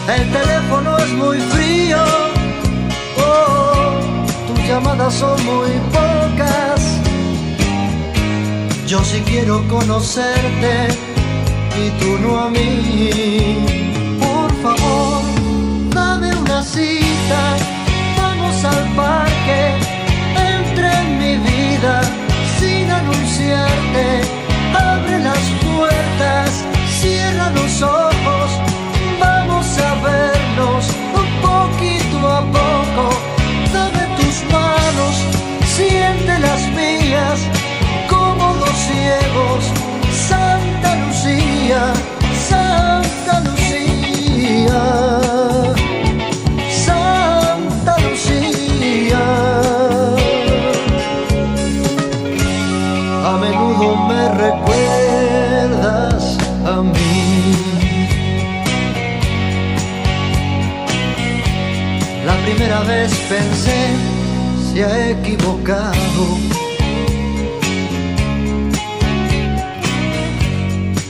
El 0.07 0.31
teléfono 0.31 0.97
es 0.97 1.09
muy 1.13 1.37
frío, 1.37 2.03
oh, 3.19 3.99
tus 4.47 4.59
llamadas 4.67 5.13
son 5.13 5.45
muy 5.45 5.69
pocas. 5.91 6.81
Yo 8.87 9.03
sí 9.03 9.21
quiero 9.25 9.67
conocerte 9.67 10.87
y 11.85 11.89
tú 11.99 12.17
no 12.19 12.39
a 12.39 12.49
mí. 12.49 13.86
Se 64.77 64.85
ha 64.85 65.09
equivocado. 65.09 66.23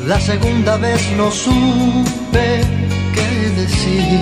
La 0.05 0.21
segunda 0.21 0.77
vez 0.77 1.01
no 1.17 1.29
supe 1.29 2.61
qué 3.15 3.29
decir. 3.61 4.19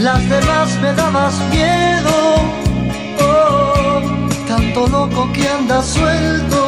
Las 0.00 0.28
demás 0.28 0.68
me 0.82 0.92
dabas 0.94 1.34
miedo, 1.52 2.16
oh, 3.20 4.00
tanto 4.48 4.88
loco 4.88 5.32
que 5.32 5.48
anda 5.48 5.80
suelto. 5.80 6.60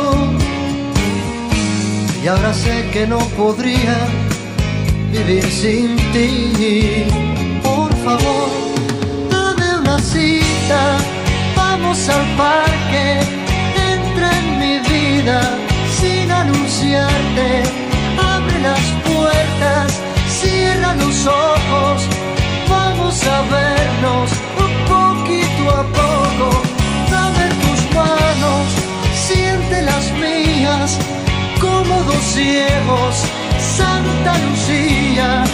Y 2.23 2.29
ahora 2.29 2.55
sé 2.55 2.89
que 2.93 3.09
no 3.09 3.19
podría 3.37 3.97
vivir 5.11 5.45
sin 5.51 5.97
ti. 6.13 7.34
Favor, 8.05 8.51
dame 9.31 9.79
una 9.79 9.99
cita, 9.99 10.99
vamos 11.57 12.07
al 12.11 12.27
parque, 12.37 13.19
entra 13.93 14.29
en 14.41 14.59
mi 14.59 14.79
vida 14.81 15.41
sin 15.99 16.31
anunciarte. 16.31 17.63
Abre 18.19 18.61
las 18.61 18.85
puertas, 19.09 20.01
cierra 20.29 20.95
los 20.97 21.27
ojos, 21.27 22.03
vamos 22.69 23.25
a 23.27 23.41
vernos 23.57 24.31
un 24.65 24.75
poquito 24.95 25.71
a 25.71 25.83
poco. 26.01 26.63
Dame 27.11 27.47
tus 27.63 27.81
manos, 27.97 28.67
siente 29.27 29.81
las 29.81 30.13
mías, 30.13 30.99
como 31.59 32.03
dos 32.03 32.23
ciegos. 32.35 33.15
Santa 33.79 34.39
Lucía, 34.45 35.45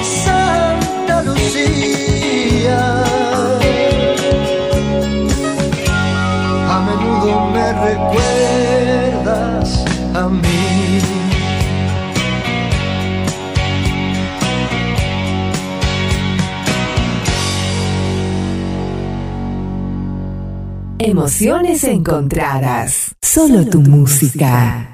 Santa 0.00 1.22
Lucía. 1.24 3.02
A 6.70 6.80
menudo 6.86 7.50
me 7.50 7.72
recuerdas 7.72 9.24
a 10.14 10.28
mí. 10.28 11.00
Emociones 21.00 21.82
encontradas. 21.82 23.16
Solo 23.20 23.66
tu 23.66 23.80
música. 23.80 24.93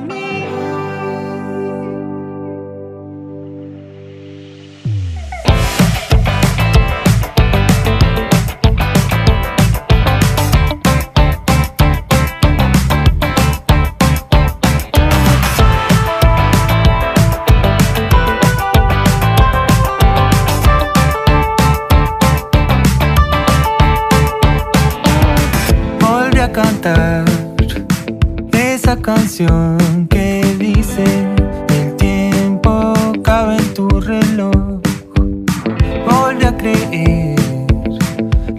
Creer. 36.57 37.35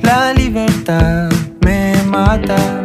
La 0.02 0.32
libertad 0.32 1.30
me 1.60 1.94
mata 2.04 2.81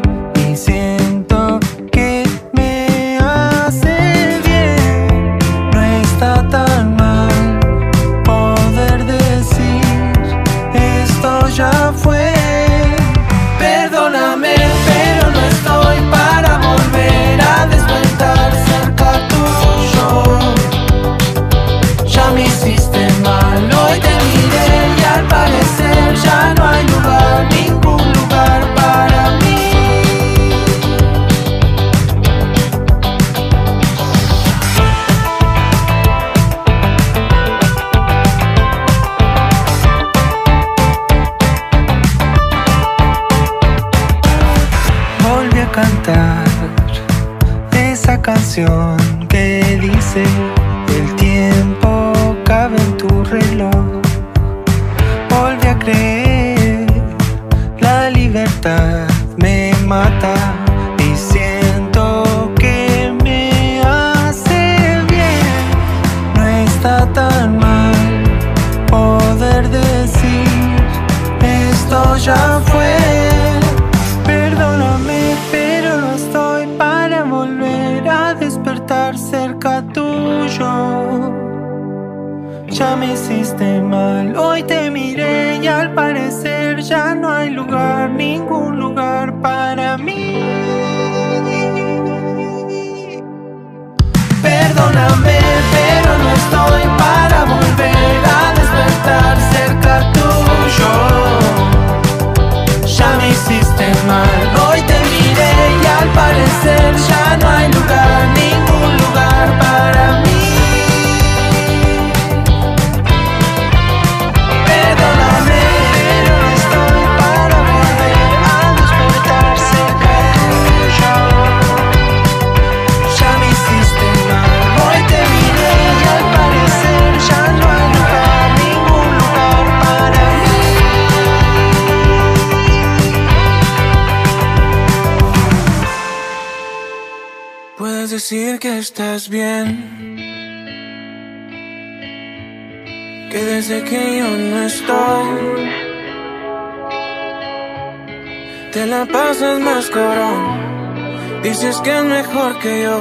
mejor 152.37 152.59
que 152.59 152.83
yo. 152.83 152.99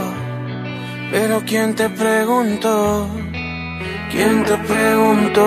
Pero 1.11 1.43
¿quién 1.47 1.75
te 1.75 1.89
preguntó? 1.91 3.07
¿Quién 4.11 4.45
te 4.45 4.57
preguntó? 4.57 5.47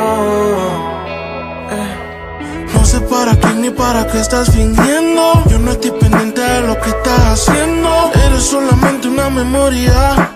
No 2.73 2.85
sé 2.85 3.01
para 3.01 3.35
quién 3.35 3.61
ni 3.61 3.69
para 3.71 4.05
qué 4.07 4.19
estás 4.19 4.51
fingiendo. 4.51 5.43
Yo 5.49 5.59
no 5.59 5.71
estoy 5.71 5.91
pendiente 5.91 6.41
de 6.41 6.61
lo 6.61 6.79
que 6.81 6.89
estás 6.89 7.19
haciendo. 7.33 7.89
Eres 8.25 8.43
solamente 8.43 9.07
una 9.07 9.29
memoria. 9.29 10.31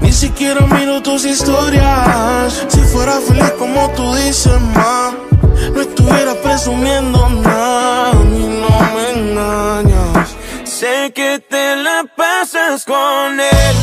Ni 0.00 0.12
siquiera 0.12 0.60
miro 0.66 1.02
tus 1.02 1.24
historias. 1.24 2.66
Si 2.68 2.80
fuera 2.92 3.14
feliz 3.20 3.52
como 3.58 3.90
tú 3.90 4.14
dices, 4.14 4.60
ma, 4.74 5.14
no 5.74 5.80
estuviera 5.80 6.34
presumiendo 6.42 7.28
nada. 7.30 7.97
Sé 10.88 11.12
que 11.12 11.38
te 11.38 11.76
la 11.76 12.04
pasas 12.16 12.86
con 12.86 13.38
él. 13.38 13.76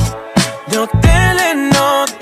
De 0.66 0.78
hotel 0.80 1.40
en 1.52 1.70
hotel, 1.70 2.15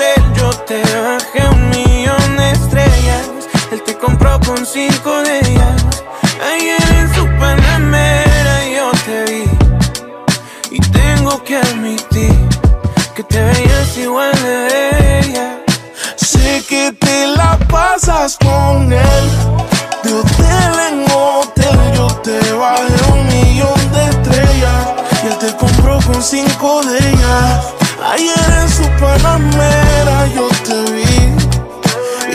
cinco 26.33 26.81
de 26.81 26.97
ellas. 26.97 27.73
Ayer 28.11 28.49
en 28.61 28.69
su 28.69 28.85
panamera 28.99 30.17
yo 30.35 30.47
te 30.67 30.77
vi. 30.91 31.13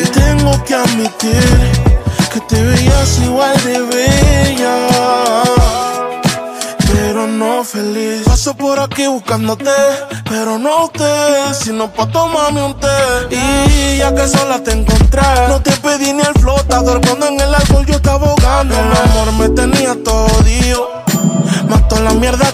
Y 0.01 0.05
tengo 0.20 0.53
que 0.65 0.75
admitir 0.75 1.73
que 2.33 2.41
te 2.49 2.62
veías 2.62 3.19
igual 3.25 3.57
de 3.65 3.79
bella 3.95 4.77
pero 6.93 7.27
no 7.27 7.65
feliz. 7.65 8.23
Paso 8.25 8.55
por 8.55 8.79
aquí 8.79 9.07
buscándote, 9.07 9.77
pero 10.29 10.59
no 10.59 10.89
te, 10.89 11.12
sino 11.55 11.91
pa' 11.93 12.07
tomarme 12.07 12.62
un 12.62 12.75
té. 12.79 12.99
Y 13.31 13.99
ya 13.99 14.15
que 14.15 14.29
sola 14.29 14.62
te 14.62 14.73
encontré, 14.73 15.23
no 15.49 15.61
te 15.61 15.73
pedí 15.73 16.12
ni 16.12 16.23
el 16.23 16.35
flotador 16.41 17.01
cuando 17.05 17.27
en 17.27 17.41
el 17.41 17.55
alcohol 17.55 17.87
yo 17.87 17.97
estaba 17.97 18.29
ahogando. 18.29 18.75
El 18.75 19.11
amor 19.11 19.33
me 19.41 19.49
tenía 19.51 19.97
todo 20.05 20.29
dio. 20.45 20.99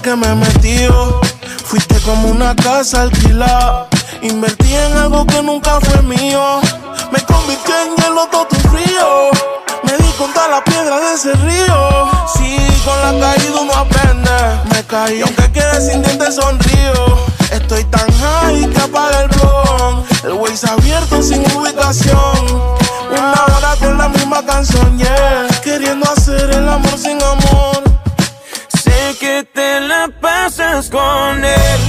que 0.04 0.14
me 0.16 0.26
he 0.26 0.34
metido. 0.34 1.23
Fuiste 1.74 1.98
como 2.02 2.28
una 2.28 2.54
casa 2.54 3.02
alquilada. 3.02 3.88
Invertí 4.22 4.72
en 4.72 4.96
algo 4.96 5.26
que 5.26 5.42
nunca 5.42 5.80
fue 5.80 6.02
mío. 6.02 6.60
Me 7.10 7.18
convirtió 7.22 7.74
en 7.82 8.04
el 8.04 8.14
loto 8.14 8.46
tu 8.48 8.54
frío. 8.68 9.30
Me 9.82 9.92
di 9.96 10.08
contra 10.12 10.46
la 10.46 10.62
piedra 10.62 11.00
de 11.00 11.14
ese 11.14 11.32
río. 11.32 12.10
Sí, 12.36 12.58
con 12.84 12.96
la 13.02 13.26
caída 13.26 13.60
uno 13.60 13.74
aprende. 13.74 14.30
Me 14.72 14.84
caí, 14.84 15.20
aunque 15.20 15.50
quede 15.50 15.80
sin 15.80 16.00
dientes 16.00 16.36
sonrío. 16.36 17.26
Estoy 17.50 17.82
tan 17.86 18.06
high 18.20 18.70
que 18.70 18.80
apaga 18.80 19.22
el 19.22 19.28
blog. 19.30 20.04
El 20.22 20.32
Waze 20.34 20.70
abierto 20.70 21.20
sin 21.24 21.40
ubicación. 21.56 22.38
Una 23.10 23.32
hora 23.32 23.74
con 23.80 23.98
la 23.98 24.08
misma 24.10 24.46
canción. 24.46 24.96
Queriendo 25.64 26.08
hacer 26.08 26.50
el 26.52 26.68
amor 26.68 26.96
sin 26.96 27.20
amor. 27.20 27.83
Que 29.20 29.44
te 29.44 29.80
la 29.80 30.08
pasas 30.20 30.90
con 30.90 31.44
él. 31.44 31.80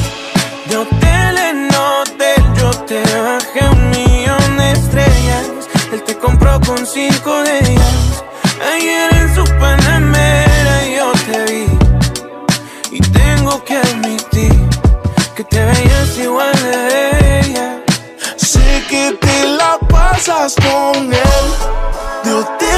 De 0.68 0.78
hotel 0.78 1.38
en 1.38 1.70
hotel, 1.74 2.44
yo 2.56 2.70
te 2.86 3.02
bajé 3.02 3.68
un 3.72 3.90
millón 3.90 4.58
de 4.58 4.72
estrellas. 4.72 5.46
Él 5.92 6.04
te 6.04 6.16
compró 6.18 6.60
con 6.62 6.86
cinco 6.86 7.42
de 7.44 7.58
ellas. 7.60 8.24
Ayer 8.74 9.14
en 9.16 9.34
su 9.34 9.44
panamera 9.60 10.86
yo 10.96 11.12
te 11.26 11.52
vi. 11.52 11.68
Y 12.92 13.00
tengo 13.00 13.64
que 13.64 13.78
admitir 13.78 14.54
que 15.36 15.44
te 15.46 15.66
veías 15.66 16.18
igual 16.20 16.54
de 16.54 17.40
ella. 17.40 17.82
Sé 18.36 18.84
que 18.88 19.18
te 19.20 19.48
la 19.48 19.80
pasas 19.90 20.56
con 20.56 21.12
él. 21.12 21.46
De 22.24 22.34
hotel 22.34 22.75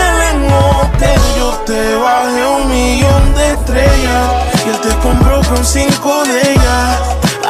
te 1.66 1.96
bajé 1.96 2.46
un 2.46 2.70
millón 2.70 3.34
de 3.36 3.52
estrellas. 3.54 4.32
Y 4.66 4.70
él 4.70 4.80
te 4.82 4.96
compró 5.00 5.42
con 5.44 5.64
cinco 5.66 6.24
de 6.26 6.52
ellas. 6.52 7.00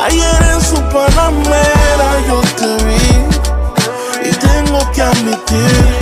Ayer 0.05 0.41
en 0.53 0.61
su 0.61 0.75
panamera 0.93 2.09
yo 2.27 2.41
te 2.59 2.83
vi. 2.85 4.29
Y 4.29 4.31
tengo 4.31 4.79
que 4.91 5.01
admitir 5.01 5.97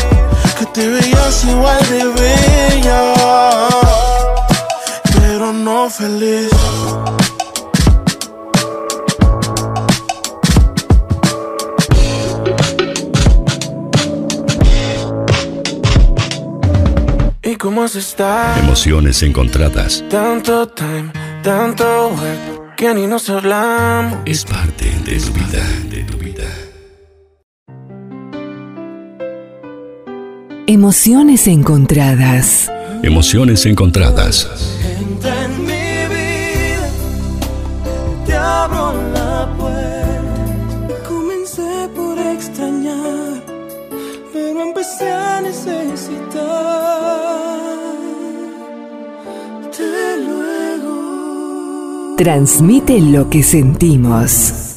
que 0.60 0.66
te 0.68 0.88
veías 0.88 1.44
igual 1.46 1.80
de 1.90 2.04
bella. 2.20 3.14
Pero 5.14 5.54
no 5.54 5.90
feliz. 5.90 6.52
Cómo 17.66 17.82
has 17.82 17.96
estado? 17.96 18.60
Emociones 18.60 19.24
encontradas. 19.24 20.04
Tanto 20.08 20.68
time, 20.68 21.12
tanto 21.42 22.10
work, 22.10 22.76
que 22.78 22.94
ni 22.94 23.08
nos 23.08 23.28
hablamos. 23.28 24.20
Es 24.24 24.46
parte 24.46 24.86
de 25.04 25.20
tu 25.20 25.34
vida. 25.34 25.64
De 25.90 26.04
tu 26.04 26.16
vida. 26.20 26.44
Emociones 30.68 31.48
encontradas. 31.48 32.72
Emociones 33.02 33.66
encontradas. 33.66 34.48
Entra 35.00 35.46
en 35.46 35.62
mi 35.64 35.90
vida, 36.14 36.90
te 38.28 38.36
abro 38.36 38.94
la 39.12 39.52
puerta. 39.58 41.10
Comencé 41.10 41.90
por 41.96 42.20
extrañar, 42.20 43.44
pero 44.32 44.62
empecé 44.62 45.12
a 45.12 45.42
necesitar. 45.42 46.35
Transmite 52.18 53.02
lo 53.02 53.30
que 53.30 53.44
sentimos. 53.44 54.75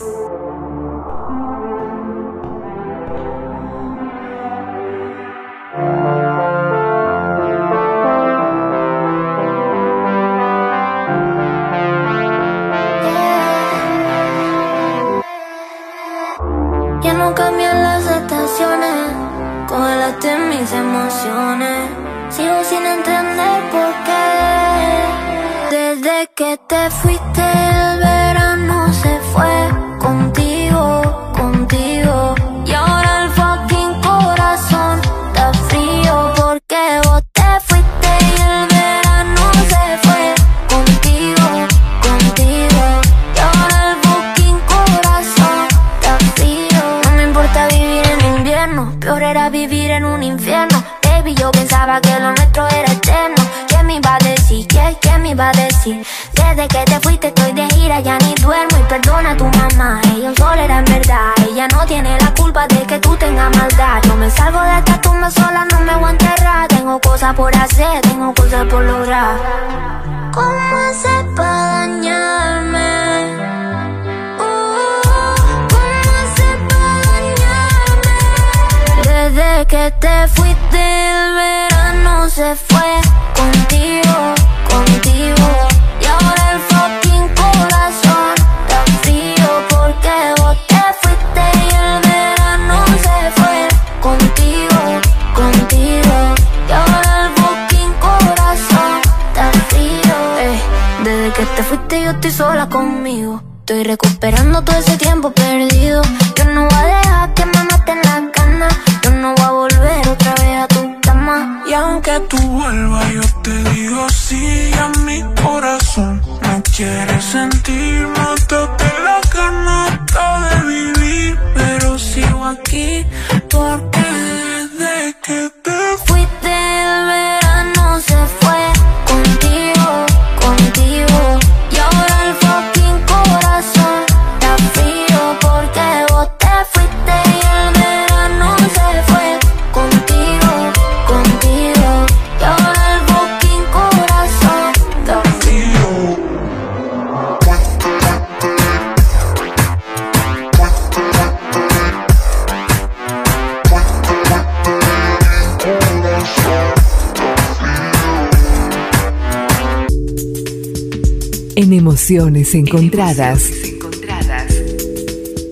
Emociones 162.38 162.54
Encontradas. 162.54 163.50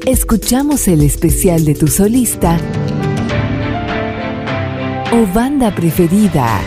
Escuchamos 0.07 0.87
el 0.87 1.03
especial 1.03 1.65
de 1.65 1.75
tu 1.75 1.89
solista 1.89 2.61
o 5.13 5.35
banda 5.35 5.75
preferida. 5.75 6.61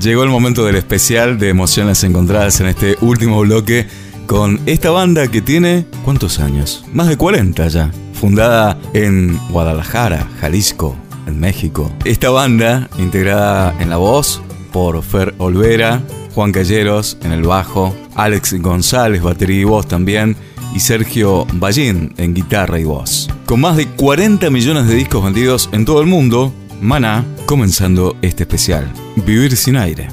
Llegó 0.00 0.22
el 0.22 0.30
momento 0.30 0.64
del 0.64 0.76
especial 0.76 1.38
de 1.38 1.50
emociones 1.50 2.02
encontradas 2.02 2.62
en 2.62 2.68
este 2.68 2.96
último 3.02 3.40
bloque 3.40 3.86
con 4.26 4.58
esta 4.64 4.90
banda 4.90 5.28
que 5.28 5.42
tiene 5.42 5.84
¿cuántos 6.02 6.40
años? 6.40 6.82
Más 6.94 7.08
de 7.08 7.18
40 7.18 7.68
ya. 7.68 7.90
Fundada 8.14 8.78
en 8.94 9.38
Guadalajara, 9.50 10.28
Jalisco, 10.40 10.96
México. 11.38 11.92
Esta 12.04 12.30
banda, 12.30 12.88
integrada 12.98 13.74
en 13.78 13.90
la 13.90 13.98
voz 13.98 14.42
por 14.72 15.02
Fer 15.02 15.34
Olvera, 15.38 16.02
Juan 16.34 16.52
Calleros 16.52 17.18
en 17.22 17.32
el 17.32 17.42
bajo, 17.42 17.94
Alex 18.14 18.60
González, 18.60 19.22
batería 19.22 19.60
y 19.60 19.64
voz 19.64 19.86
también, 19.86 20.36
y 20.74 20.80
Sergio 20.80 21.46
Ballín 21.54 22.14
en 22.16 22.34
guitarra 22.34 22.78
y 22.78 22.84
voz. 22.84 23.28
Con 23.46 23.60
más 23.60 23.76
de 23.76 23.86
40 23.86 24.50
millones 24.50 24.86
de 24.86 24.94
discos 24.94 25.24
vendidos 25.24 25.68
en 25.72 25.84
todo 25.84 26.00
el 26.00 26.06
mundo, 26.06 26.52
Maná 26.80 27.24
comenzando 27.46 28.16
este 28.22 28.44
especial, 28.44 28.90
Vivir 29.16 29.56
sin 29.56 29.76
aire. 29.76 30.08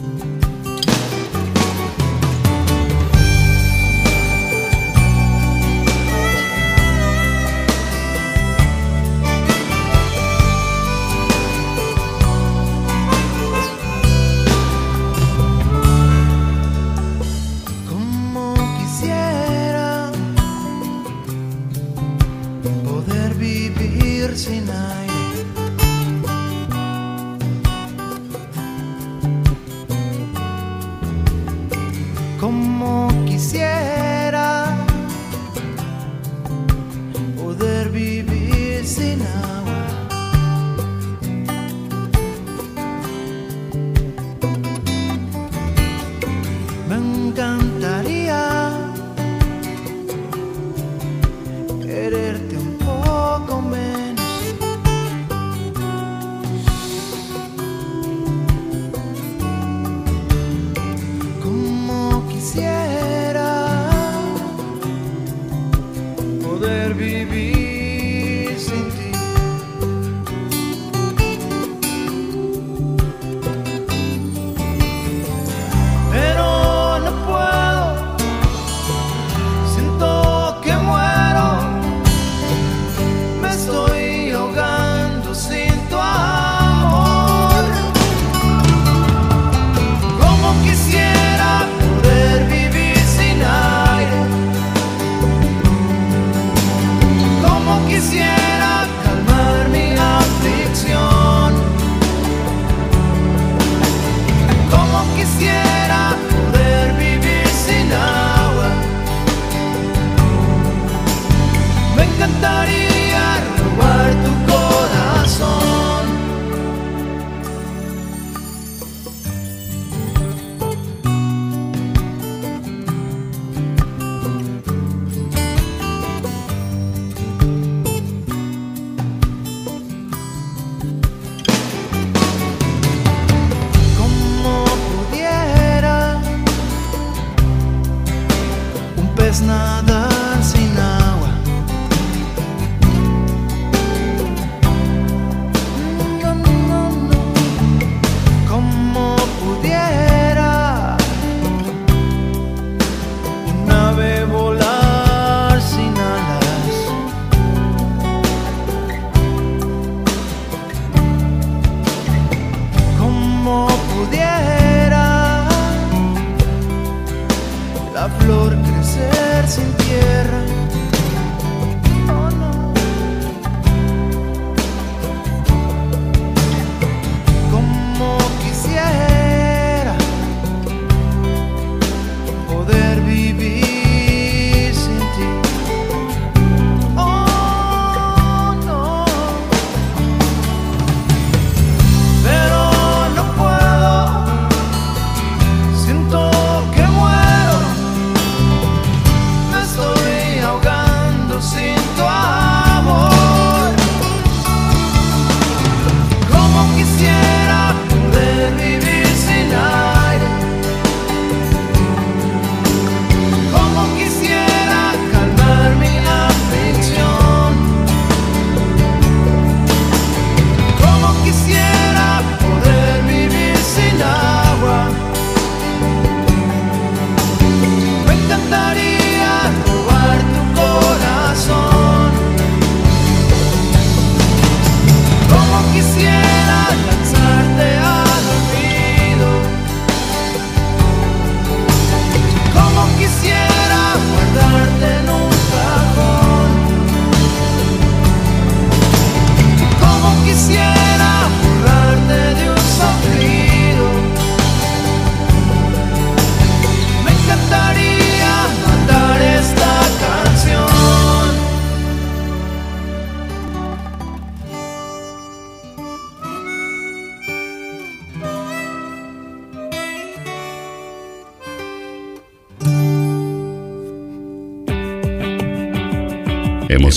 flor 168.20 168.56
crecer 168.64 169.48
sin 169.48 169.72
tierra. 169.74 170.44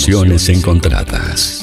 Sensaciones 0.01 0.49
encontradas. 0.49 1.60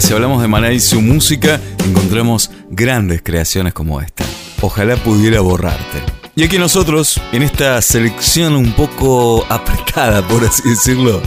si 0.00 0.12
hablamos 0.12 0.40
de 0.40 0.48
Maná 0.48 0.72
y 0.72 0.80
su 0.80 1.00
música, 1.02 1.60
encontramos 1.84 2.50
grandes 2.70 3.22
creaciones 3.22 3.74
como 3.74 4.00
esta. 4.00 4.24
Ojalá 4.60 4.96
pudiera 4.96 5.40
borrarte. 5.40 6.02
Y 6.34 6.44
aquí 6.44 6.58
nosotros, 6.58 7.20
en 7.32 7.42
esta 7.42 7.82
selección 7.82 8.56
un 8.56 8.72
poco 8.72 9.44
apretada, 9.50 10.26
por 10.26 10.44
así 10.44 10.66
decirlo, 10.68 11.20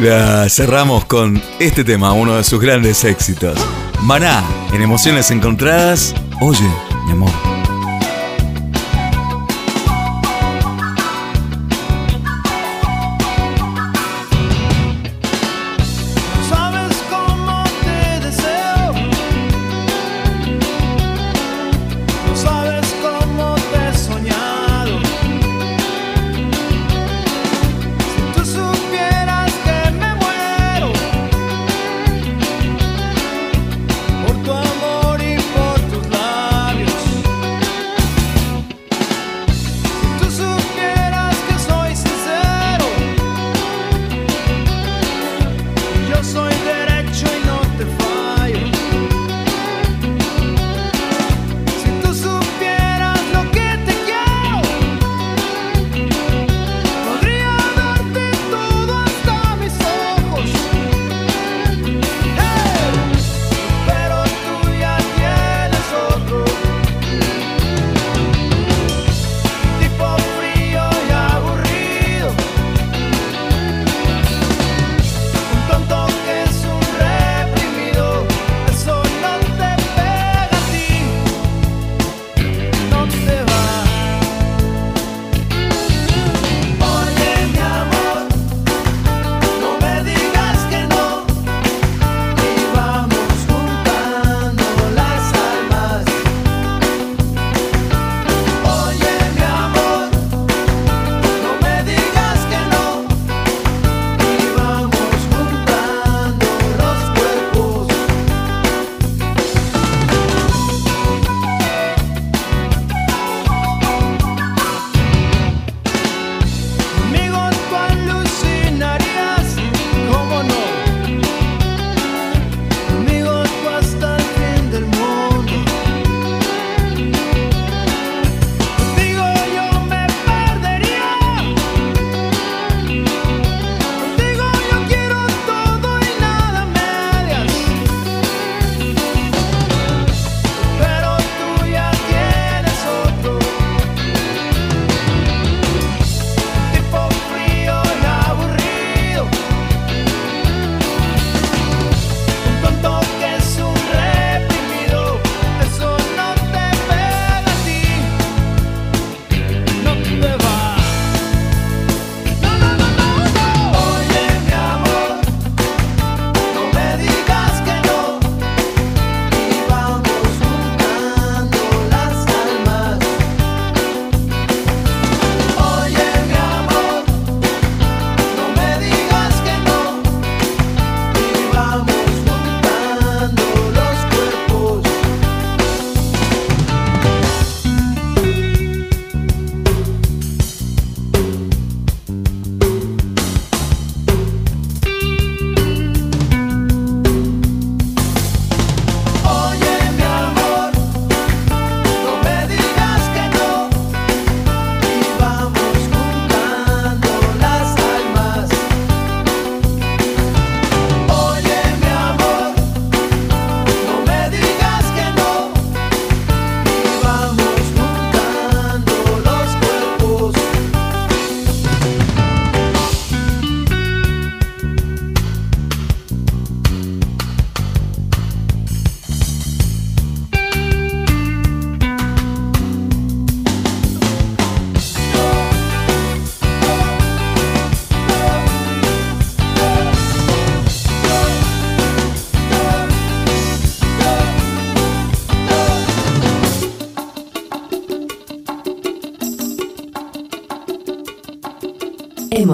la 0.00 0.48
cerramos 0.48 1.04
con 1.04 1.42
este 1.60 1.84
tema, 1.84 2.12
uno 2.12 2.36
de 2.36 2.44
sus 2.44 2.60
grandes 2.60 3.04
éxitos. 3.04 3.58
Maná, 4.00 4.42
en 4.72 4.80
emociones 4.80 5.30
encontradas, 5.30 6.14
oye, 6.40 6.68
mi 7.06 7.12
amor. 7.12 7.43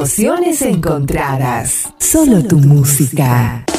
Emociones 0.00 0.62
encontradas. 0.62 1.92
Solo 1.98 2.42
tu 2.42 2.56
música. 2.56 3.69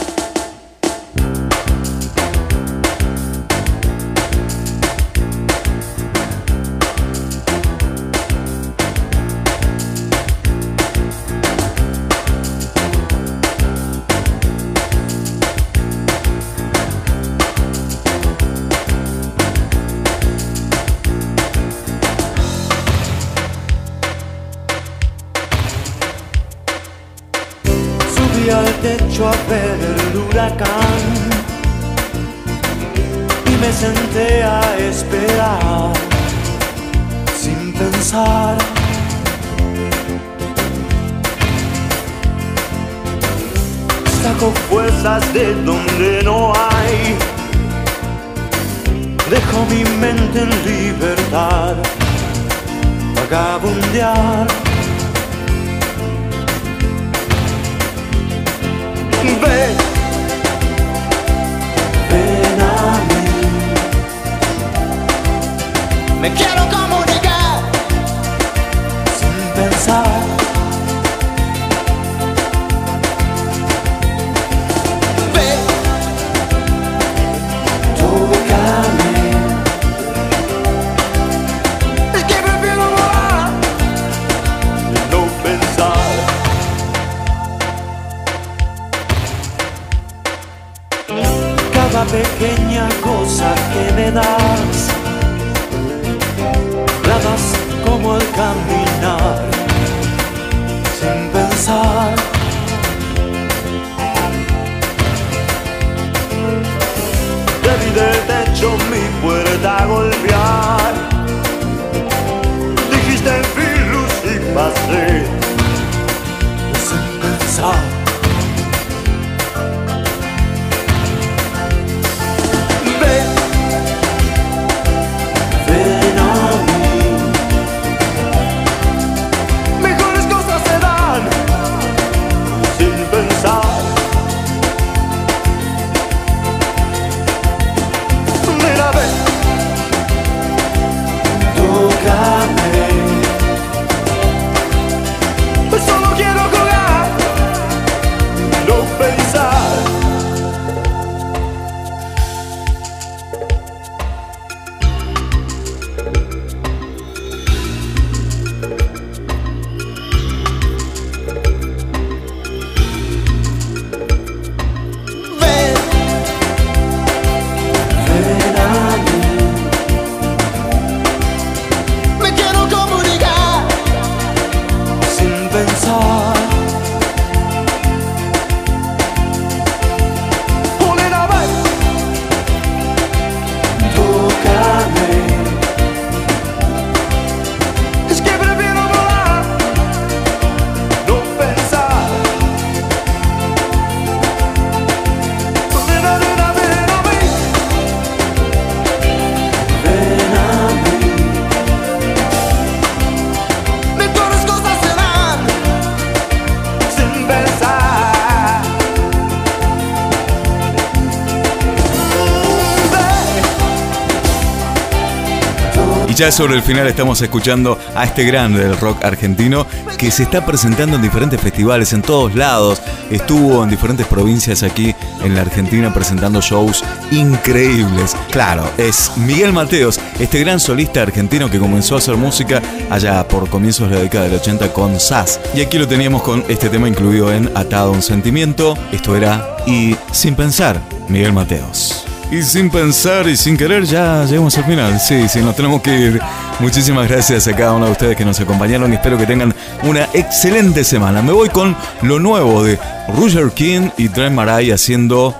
Ya 216.22 216.32
sobre 216.32 216.54
el 216.54 216.62
final 216.62 216.86
estamos 216.86 217.20
escuchando 217.24 217.80
a 217.96 218.04
este 218.04 218.24
grande 218.24 218.60
del 218.60 218.78
rock 218.78 219.04
argentino 219.04 219.66
que 219.98 220.12
se 220.12 220.22
está 220.22 220.46
presentando 220.46 220.98
en 220.98 221.02
diferentes 221.02 221.42
festivales 221.42 221.94
en 221.94 222.04
todos 222.04 222.36
lados. 222.36 222.80
Estuvo 223.10 223.64
en 223.64 223.72
diferentes 223.72 224.06
provincias 224.06 224.62
aquí 224.62 224.94
en 225.24 225.34
la 225.34 225.42
Argentina 225.42 225.92
presentando 225.92 226.40
shows 226.40 226.84
increíbles. 227.10 228.16
Claro, 228.30 228.70
es 228.78 229.12
Miguel 229.18 229.52
Mateos, 229.52 230.00
este 230.20 230.40
gran 230.42 230.60
solista 230.60 231.02
argentino 231.02 231.50
que 231.50 231.58
comenzó 231.58 231.96
a 231.96 231.98
hacer 231.98 232.16
música 232.18 232.62
allá 232.92 233.28
por 233.28 233.50
comienzos 233.50 233.90
de 233.90 233.96
la 233.96 234.02
década 234.04 234.26
del 234.26 234.36
80 234.36 234.74
con 234.74 235.00
SAS. 235.00 235.40
Y 235.56 235.62
aquí 235.62 235.80
lo 235.80 235.88
teníamos 235.88 236.22
con 236.22 236.44
este 236.50 236.70
tema 236.70 236.88
incluido 236.88 237.34
en 237.34 237.50
Atado 237.58 237.94
a 237.94 237.96
un 237.96 238.04
sentimiento. 238.04 238.78
Esto 238.92 239.16
era 239.16 239.58
Y 239.66 239.96
sin 240.12 240.36
pensar, 240.36 240.80
Miguel 241.08 241.34
Mateos. 241.34 242.01
Y 242.32 242.44
sin 242.44 242.70
pensar 242.70 243.28
y 243.28 243.36
sin 243.36 243.58
querer 243.58 243.84
ya 243.84 244.24
llegamos 244.24 244.58
al 244.58 244.64
final. 244.64 244.98
Sí, 245.02 245.28
sí, 245.28 245.42
nos 245.42 245.54
tenemos 245.54 245.82
que 245.82 245.94
ir. 245.94 246.22
Muchísimas 246.62 247.10
gracias 247.10 247.46
a 247.50 247.54
cada 247.54 247.74
uno 247.74 247.88
de 247.88 247.92
ustedes 247.92 248.16
que 248.16 248.24
nos 248.24 248.40
acompañaron 248.40 248.90
y 248.90 248.96
espero 248.96 249.18
que 249.18 249.26
tengan 249.26 249.54
una 249.84 250.06
excelente 250.14 250.86
semana. 250.86 251.22
Me 251.22 251.34
voy 251.34 251.50
con 251.50 251.76
lo 252.04 252.20
nuevo 252.20 252.64
de 252.64 252.80
Roger 253.18 253.52
King 253.52 253.90
y 253.98 254.08
Trent 254.08 254.34
Maray 254.34 254.72
haciendo 254.72 255.36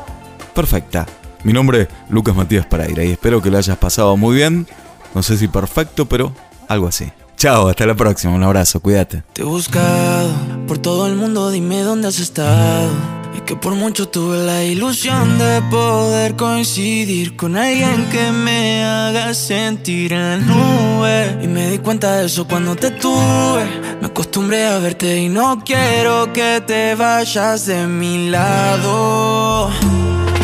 Perfecta. 0.54 1.06
Mi 1.44 1.54
nombre 1.54 1.84
es 1.84 1.88
Lucas 2.10 2.36
Matías 2.36 2.66
Paraira 2.66 3.06
y 3.06 3.12
espero 3.12 3.42
que 3.42 3.50
lo 3.50 3.58
hayas 3.58 3.78
pasado 3.78 4.18
muy 4.18 4.36
bien. 4.36 4.68
No 5.16 5.24
sé 5.24 5.38
si 5.38 5.48
perfecto, 5.48 6.08
pero 6.08 6.34
algo 6.68 6.90
así. 6.90 7.10
Chao, 7.38 7.70
hasta 7.70 7.86
la 7.86 7.96
próxima. 7.96 8.34
Un 8.34 8.44
abrazo, 8.44 8.82
cuídate. 8.82 9.24
Te 9.32 9.44
he 9.44 9.46
buscado 9.46 10.30
por 10.68 10.78
todo 10.78 11.08
el 11.08 11.16
mundo, 11.16 11.52
dime 11.52 11.84
dónde 11.84 12.10
has 12.10 12.20
estado. 12.20 13.21
Que 13.52 13.58
por 13.58 13.76
mucho 13.76 14.08
tuve 14.08 14.38
la 14.38 14.64
ilusión 14.64 15.38
de 15.38 15.62
poder 15.64 16.38
coincidir 16.38 17.36
con 17.36 17.58
alguien 17.58 18.08
que 18.10 18.32
me 18.32 18.86
haga 18.86 19.34
sentir 19.34 20.14
en 20.14 20.48
nube. 20.48 21.38
Y 21.44 21.48
me 21.48 21.70
di 21.70 21.80
cuenta 21.80 22.16
de 22.16 22.28
eso 22.28 22.48
cuando 22.48 22.78
te 22.78 22.92
tuve. 22.92 23.66
Me 24.00 24.08
acostumbré 24.08 24.68
a 24.68 24.80
verte 24.80 25.18
y 25.18 25.28
no 25.28 25.62
quiero 25.66 26.32
que 26.32 26.64
te 26.66 26.96
vayas 26.96 27.66
de 27.66 27.88
mi 27.88 28.30
lado. 28.30 29.70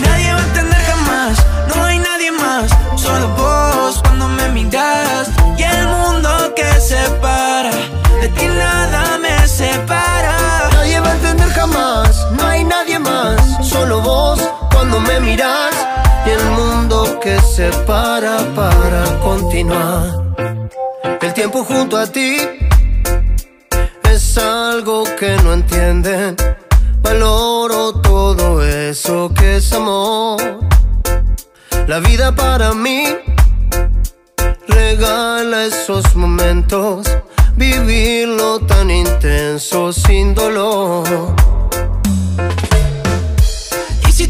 Nadie 0.04 0.34
va 0.34 0.40
a 0.40 0.44
entender 0.44 0.82
jamás, 0.82 1.46
no 1.74 1.84
hay 1.86 2.00
nadie 2.00 2.32
más, 2.34 2.70
solo 2.98 3.30
vos 3.38 4.02
cuando 4.04 4.28
me 4.28 4.50
miras 4.50 5.30
y 5.58 5.64
el 5.64 5.88
mundo 5.88 6.54
que 6.58 6.70
separa, 6.82 7.72
de 8.20 8.28
ti 8.28 8.48
nada 8.48 9.18
me 9.18 9.48
separa. 9.48 10.70
Nadie 10.74 11.00
va 11.00 11.10
a 11.10 11.16
entender 11.16 11.50
jamás, 11.52 12.27
solo 13.78 14.02
vos 14.02 14.40
cuando 14.74 15.00
me 15.00 15.20
miras 15.20 15.76
y 16.26 16.30
el 16.32 16.46
mundo 16.60 17.20
que 17.22 17.40
se 17.42 17.70
para 17.86 18.38
para 18.56 19.04
continuar. 19.20 20.04
El 21.22 21.34
tiempo 21.34 21.64
junto 21.64 21.96
a 21.98 22.08
ti 22.08 22.38
es 24.12 24.38
algo 24.38 25.04
que 25.20 25.38
no 25.44 25.54
entienden. 25.54 26.36
Valoro 27.02 27.94
todo 28.02 28.64
eso 28.64 29.32
que 29.38 29.58
es 29.58 29.72
amor. 29.74 30.42
La 31.88 32.00
vida 32.00 32.36
para 32.36 32.74
mí 32.74 33.04
regala 34.68 35.66
esos 35.66 36.16
momentos, 36.16 37.08
vivirlo 37.56 38.60
tan 38.62 38.90
intenso 38.90 39.94
sin 39.94 40.34
dolor 40.34 41.06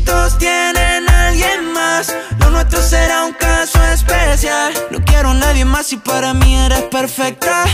éxitos 0.08 0.38
tienen 0.38 1.10
alguien 1.10 1.74
más. 1.74 2.16
Lo 2.40 2.50
nuestro 2.50 2.82
será 2.82 3.26
un 3.26 3.34
caso 3.34 3.82
especial. 3.84 4.74
No 4.92 5.00
quiero 5.04 5.30
a 5.32 5.34
nadie 5.34 5.66
más 5.66 5.92
y 5.92 5.98
para 5.98 6.34
mí 6.34 6.56
eres 6.56 6.84
perfecta. 6.84 7.66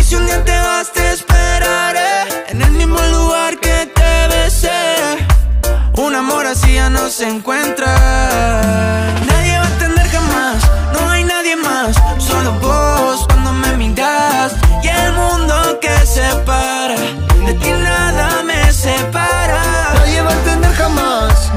Y 0.00 0.02
si 0.02 0.14
un 0.16 0.26
día 0.26 0.44
te 0.44 0.58
vas, 0.58 0.92
te 0.92 1.12
esperaré 1.12 2.48
en 2.48 2.62
el 2.62 2.72
mismo 2.72 3.00
lugar 3.10 3.58
que 3.58 3.86
te 3.94 4.28
besé. 4.28 4.96
Un 5.96 6.14
amor 6.14 6.46
así 6.46 6.74
ya 6.74 6.90
no 6.90 7.08
se 7.08 7.28
encuentra. 7.28 9.21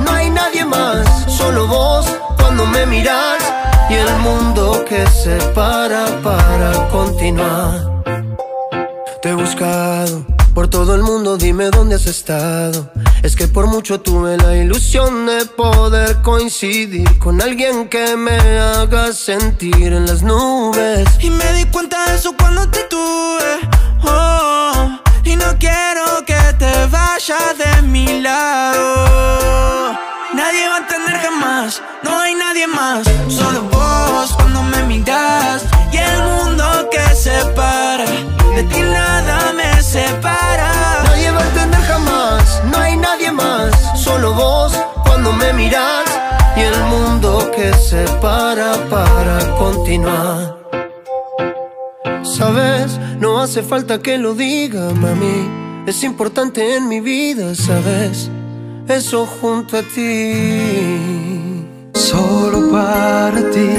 No 0.03 0.11
hay 0.11 0.29
nadie 0.29 0.65
más, 0.65 1.05
solo 1.31 1.67
vos 1.67 2.05
cuando 2.37 2.65
me 2.65 2.85
miras 2.85 3.43
y 3.89 3.93
el 3.93 4.15
mundo 4.17 4.83
que 4.87 5.05
separa 5.07 6.05
para 6.23 6.87
continuar. 6.89 8.03
Te 9.21 9.29
he 9.29 9.33
buscado 9.33 10.25
por 10.53 10.69
todo 10.69 10.95
el 10.95 11.03
mundo, 11.03 11.37
dime 11.37 11.69
dónde 11.69 11.95
has 11.95 12.05
estado. 12.05 12.89
Es 13.23 13.35
que 13.35 13.47
por 13.47 13.67
mucho 13.67 13.99
tuve 13.99 14.37
la 14.37 14.55
ilusión 14.55 15.25
de 15.25 15.45
poder 15.45 16.21
coincidir 16.21 17.19
con 17.19 17.41
alguien 17.41 17.89
que 17.89 18.15
me 18.15 18.37
haga 18.59 19.11
sentir 19.11 19.93
en 19.93 20.05
las 20.05 20.21
nubes. 20.21 21.07
Y 21.19 21.29
me 21.29 21.53
di 21.53 21.65
cuenta 21.65 22.09
de 22.09 22.15
eso 22.15 22.33
cuando 22.37 22.69
te 22.69 22.83
tuve. 22.83 23.59
Oh, 24.03 24.99
y 25.23 25.35
no 25.35 25.57
quiero 25.59 26.23
que 26.25 26.39
te 26.57 26.85
vayas 26.89 27.57
de 27.57 27.81
mi 27.81 28.21
lado. 28.21 28.64
Más. 32.67 33.05
Solo 33.27 33.61
vos 33.63 34.33
cuando 34.33 34.63
me 34.63 34.83
miras 34.83 35.65
y 35.91 35.97
el 35.97 36.23
mundo 36.23 36.89
que 36.91 37.15
separa. 37.15 38.05
De 38.55 38.63
ti 38.63 38.81
nada 38.81 39.53
me 39.53 39.81
separa. 39.81 41.03
Nadie 41.05 41.31
va 41.31 41.39
a 41.39 41.47
entender 41.47 41.81
jamás, 41.81 42.61
no 42.71 42.77
hay 42.77 42.95
nadie 42.97 43.31
más, 43.31 43.71
solo 43.99 44.33
vos 44.33 44.73
cuando 45.05 45.33
me 45.33 45.53
miras 45.53 46.05
y 46.55 46.61
el 46.61 46.79
mundo 46.85 47.51
que 47.55 47.73
separa 47.73 48.73
para 48.89 49.55
continuar. 49.57 50.57
Sabes, 52.23 52.99
no 53.19 53.39
hace 53.41 53.61
falta 53.61 54.01
que 54.01 54.17
lo 54.17 54.33
diga, 54.33 54.91
mami. 54.91 55.65
Es 55.87 56.03
importante 56.03 56.75
en 56.75 56.87
mi 56.87 56.99
vida, 56.99 57.53
sabes. 57.55 58.29
Eso 58.87 59.25
junto 59.25 59.77
a 59.77 59.81
ti. 59.81 61.54
Solo 61.95 62.71
para 62.71 63.49
ti. 63.51 63.69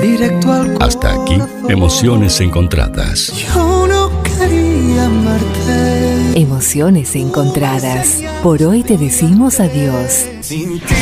Directo 0.00 0.52
al 0.52 0.76
Hasta 0.80 1.12
aquí, 1.14 1.38
emociones 1.68 2.40
encontradas. 2.40 3.32
Yo 3.32 3.86
no 3.86 4.10
quería 4.24 5.06
amarte. 5.06 6.40
Emociones 6.40 7.14
encontradas. 7.14 8.20
Por 8.42 8.64
hoy 8.64 8.82
te 8.82 8.98
decimos 8.98 9.60
adiós. 9.60 10.26
Sin 10.40 10.80
ti, 10.80 10.94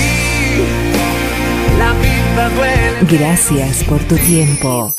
la 1.79 1.95
vida 1.95 2.51
duele. 2.51 3.19
Gracias 3.19 3.83
por 3.85 4.01
tu 4.01 4.17
tiempo. 4.17 4.95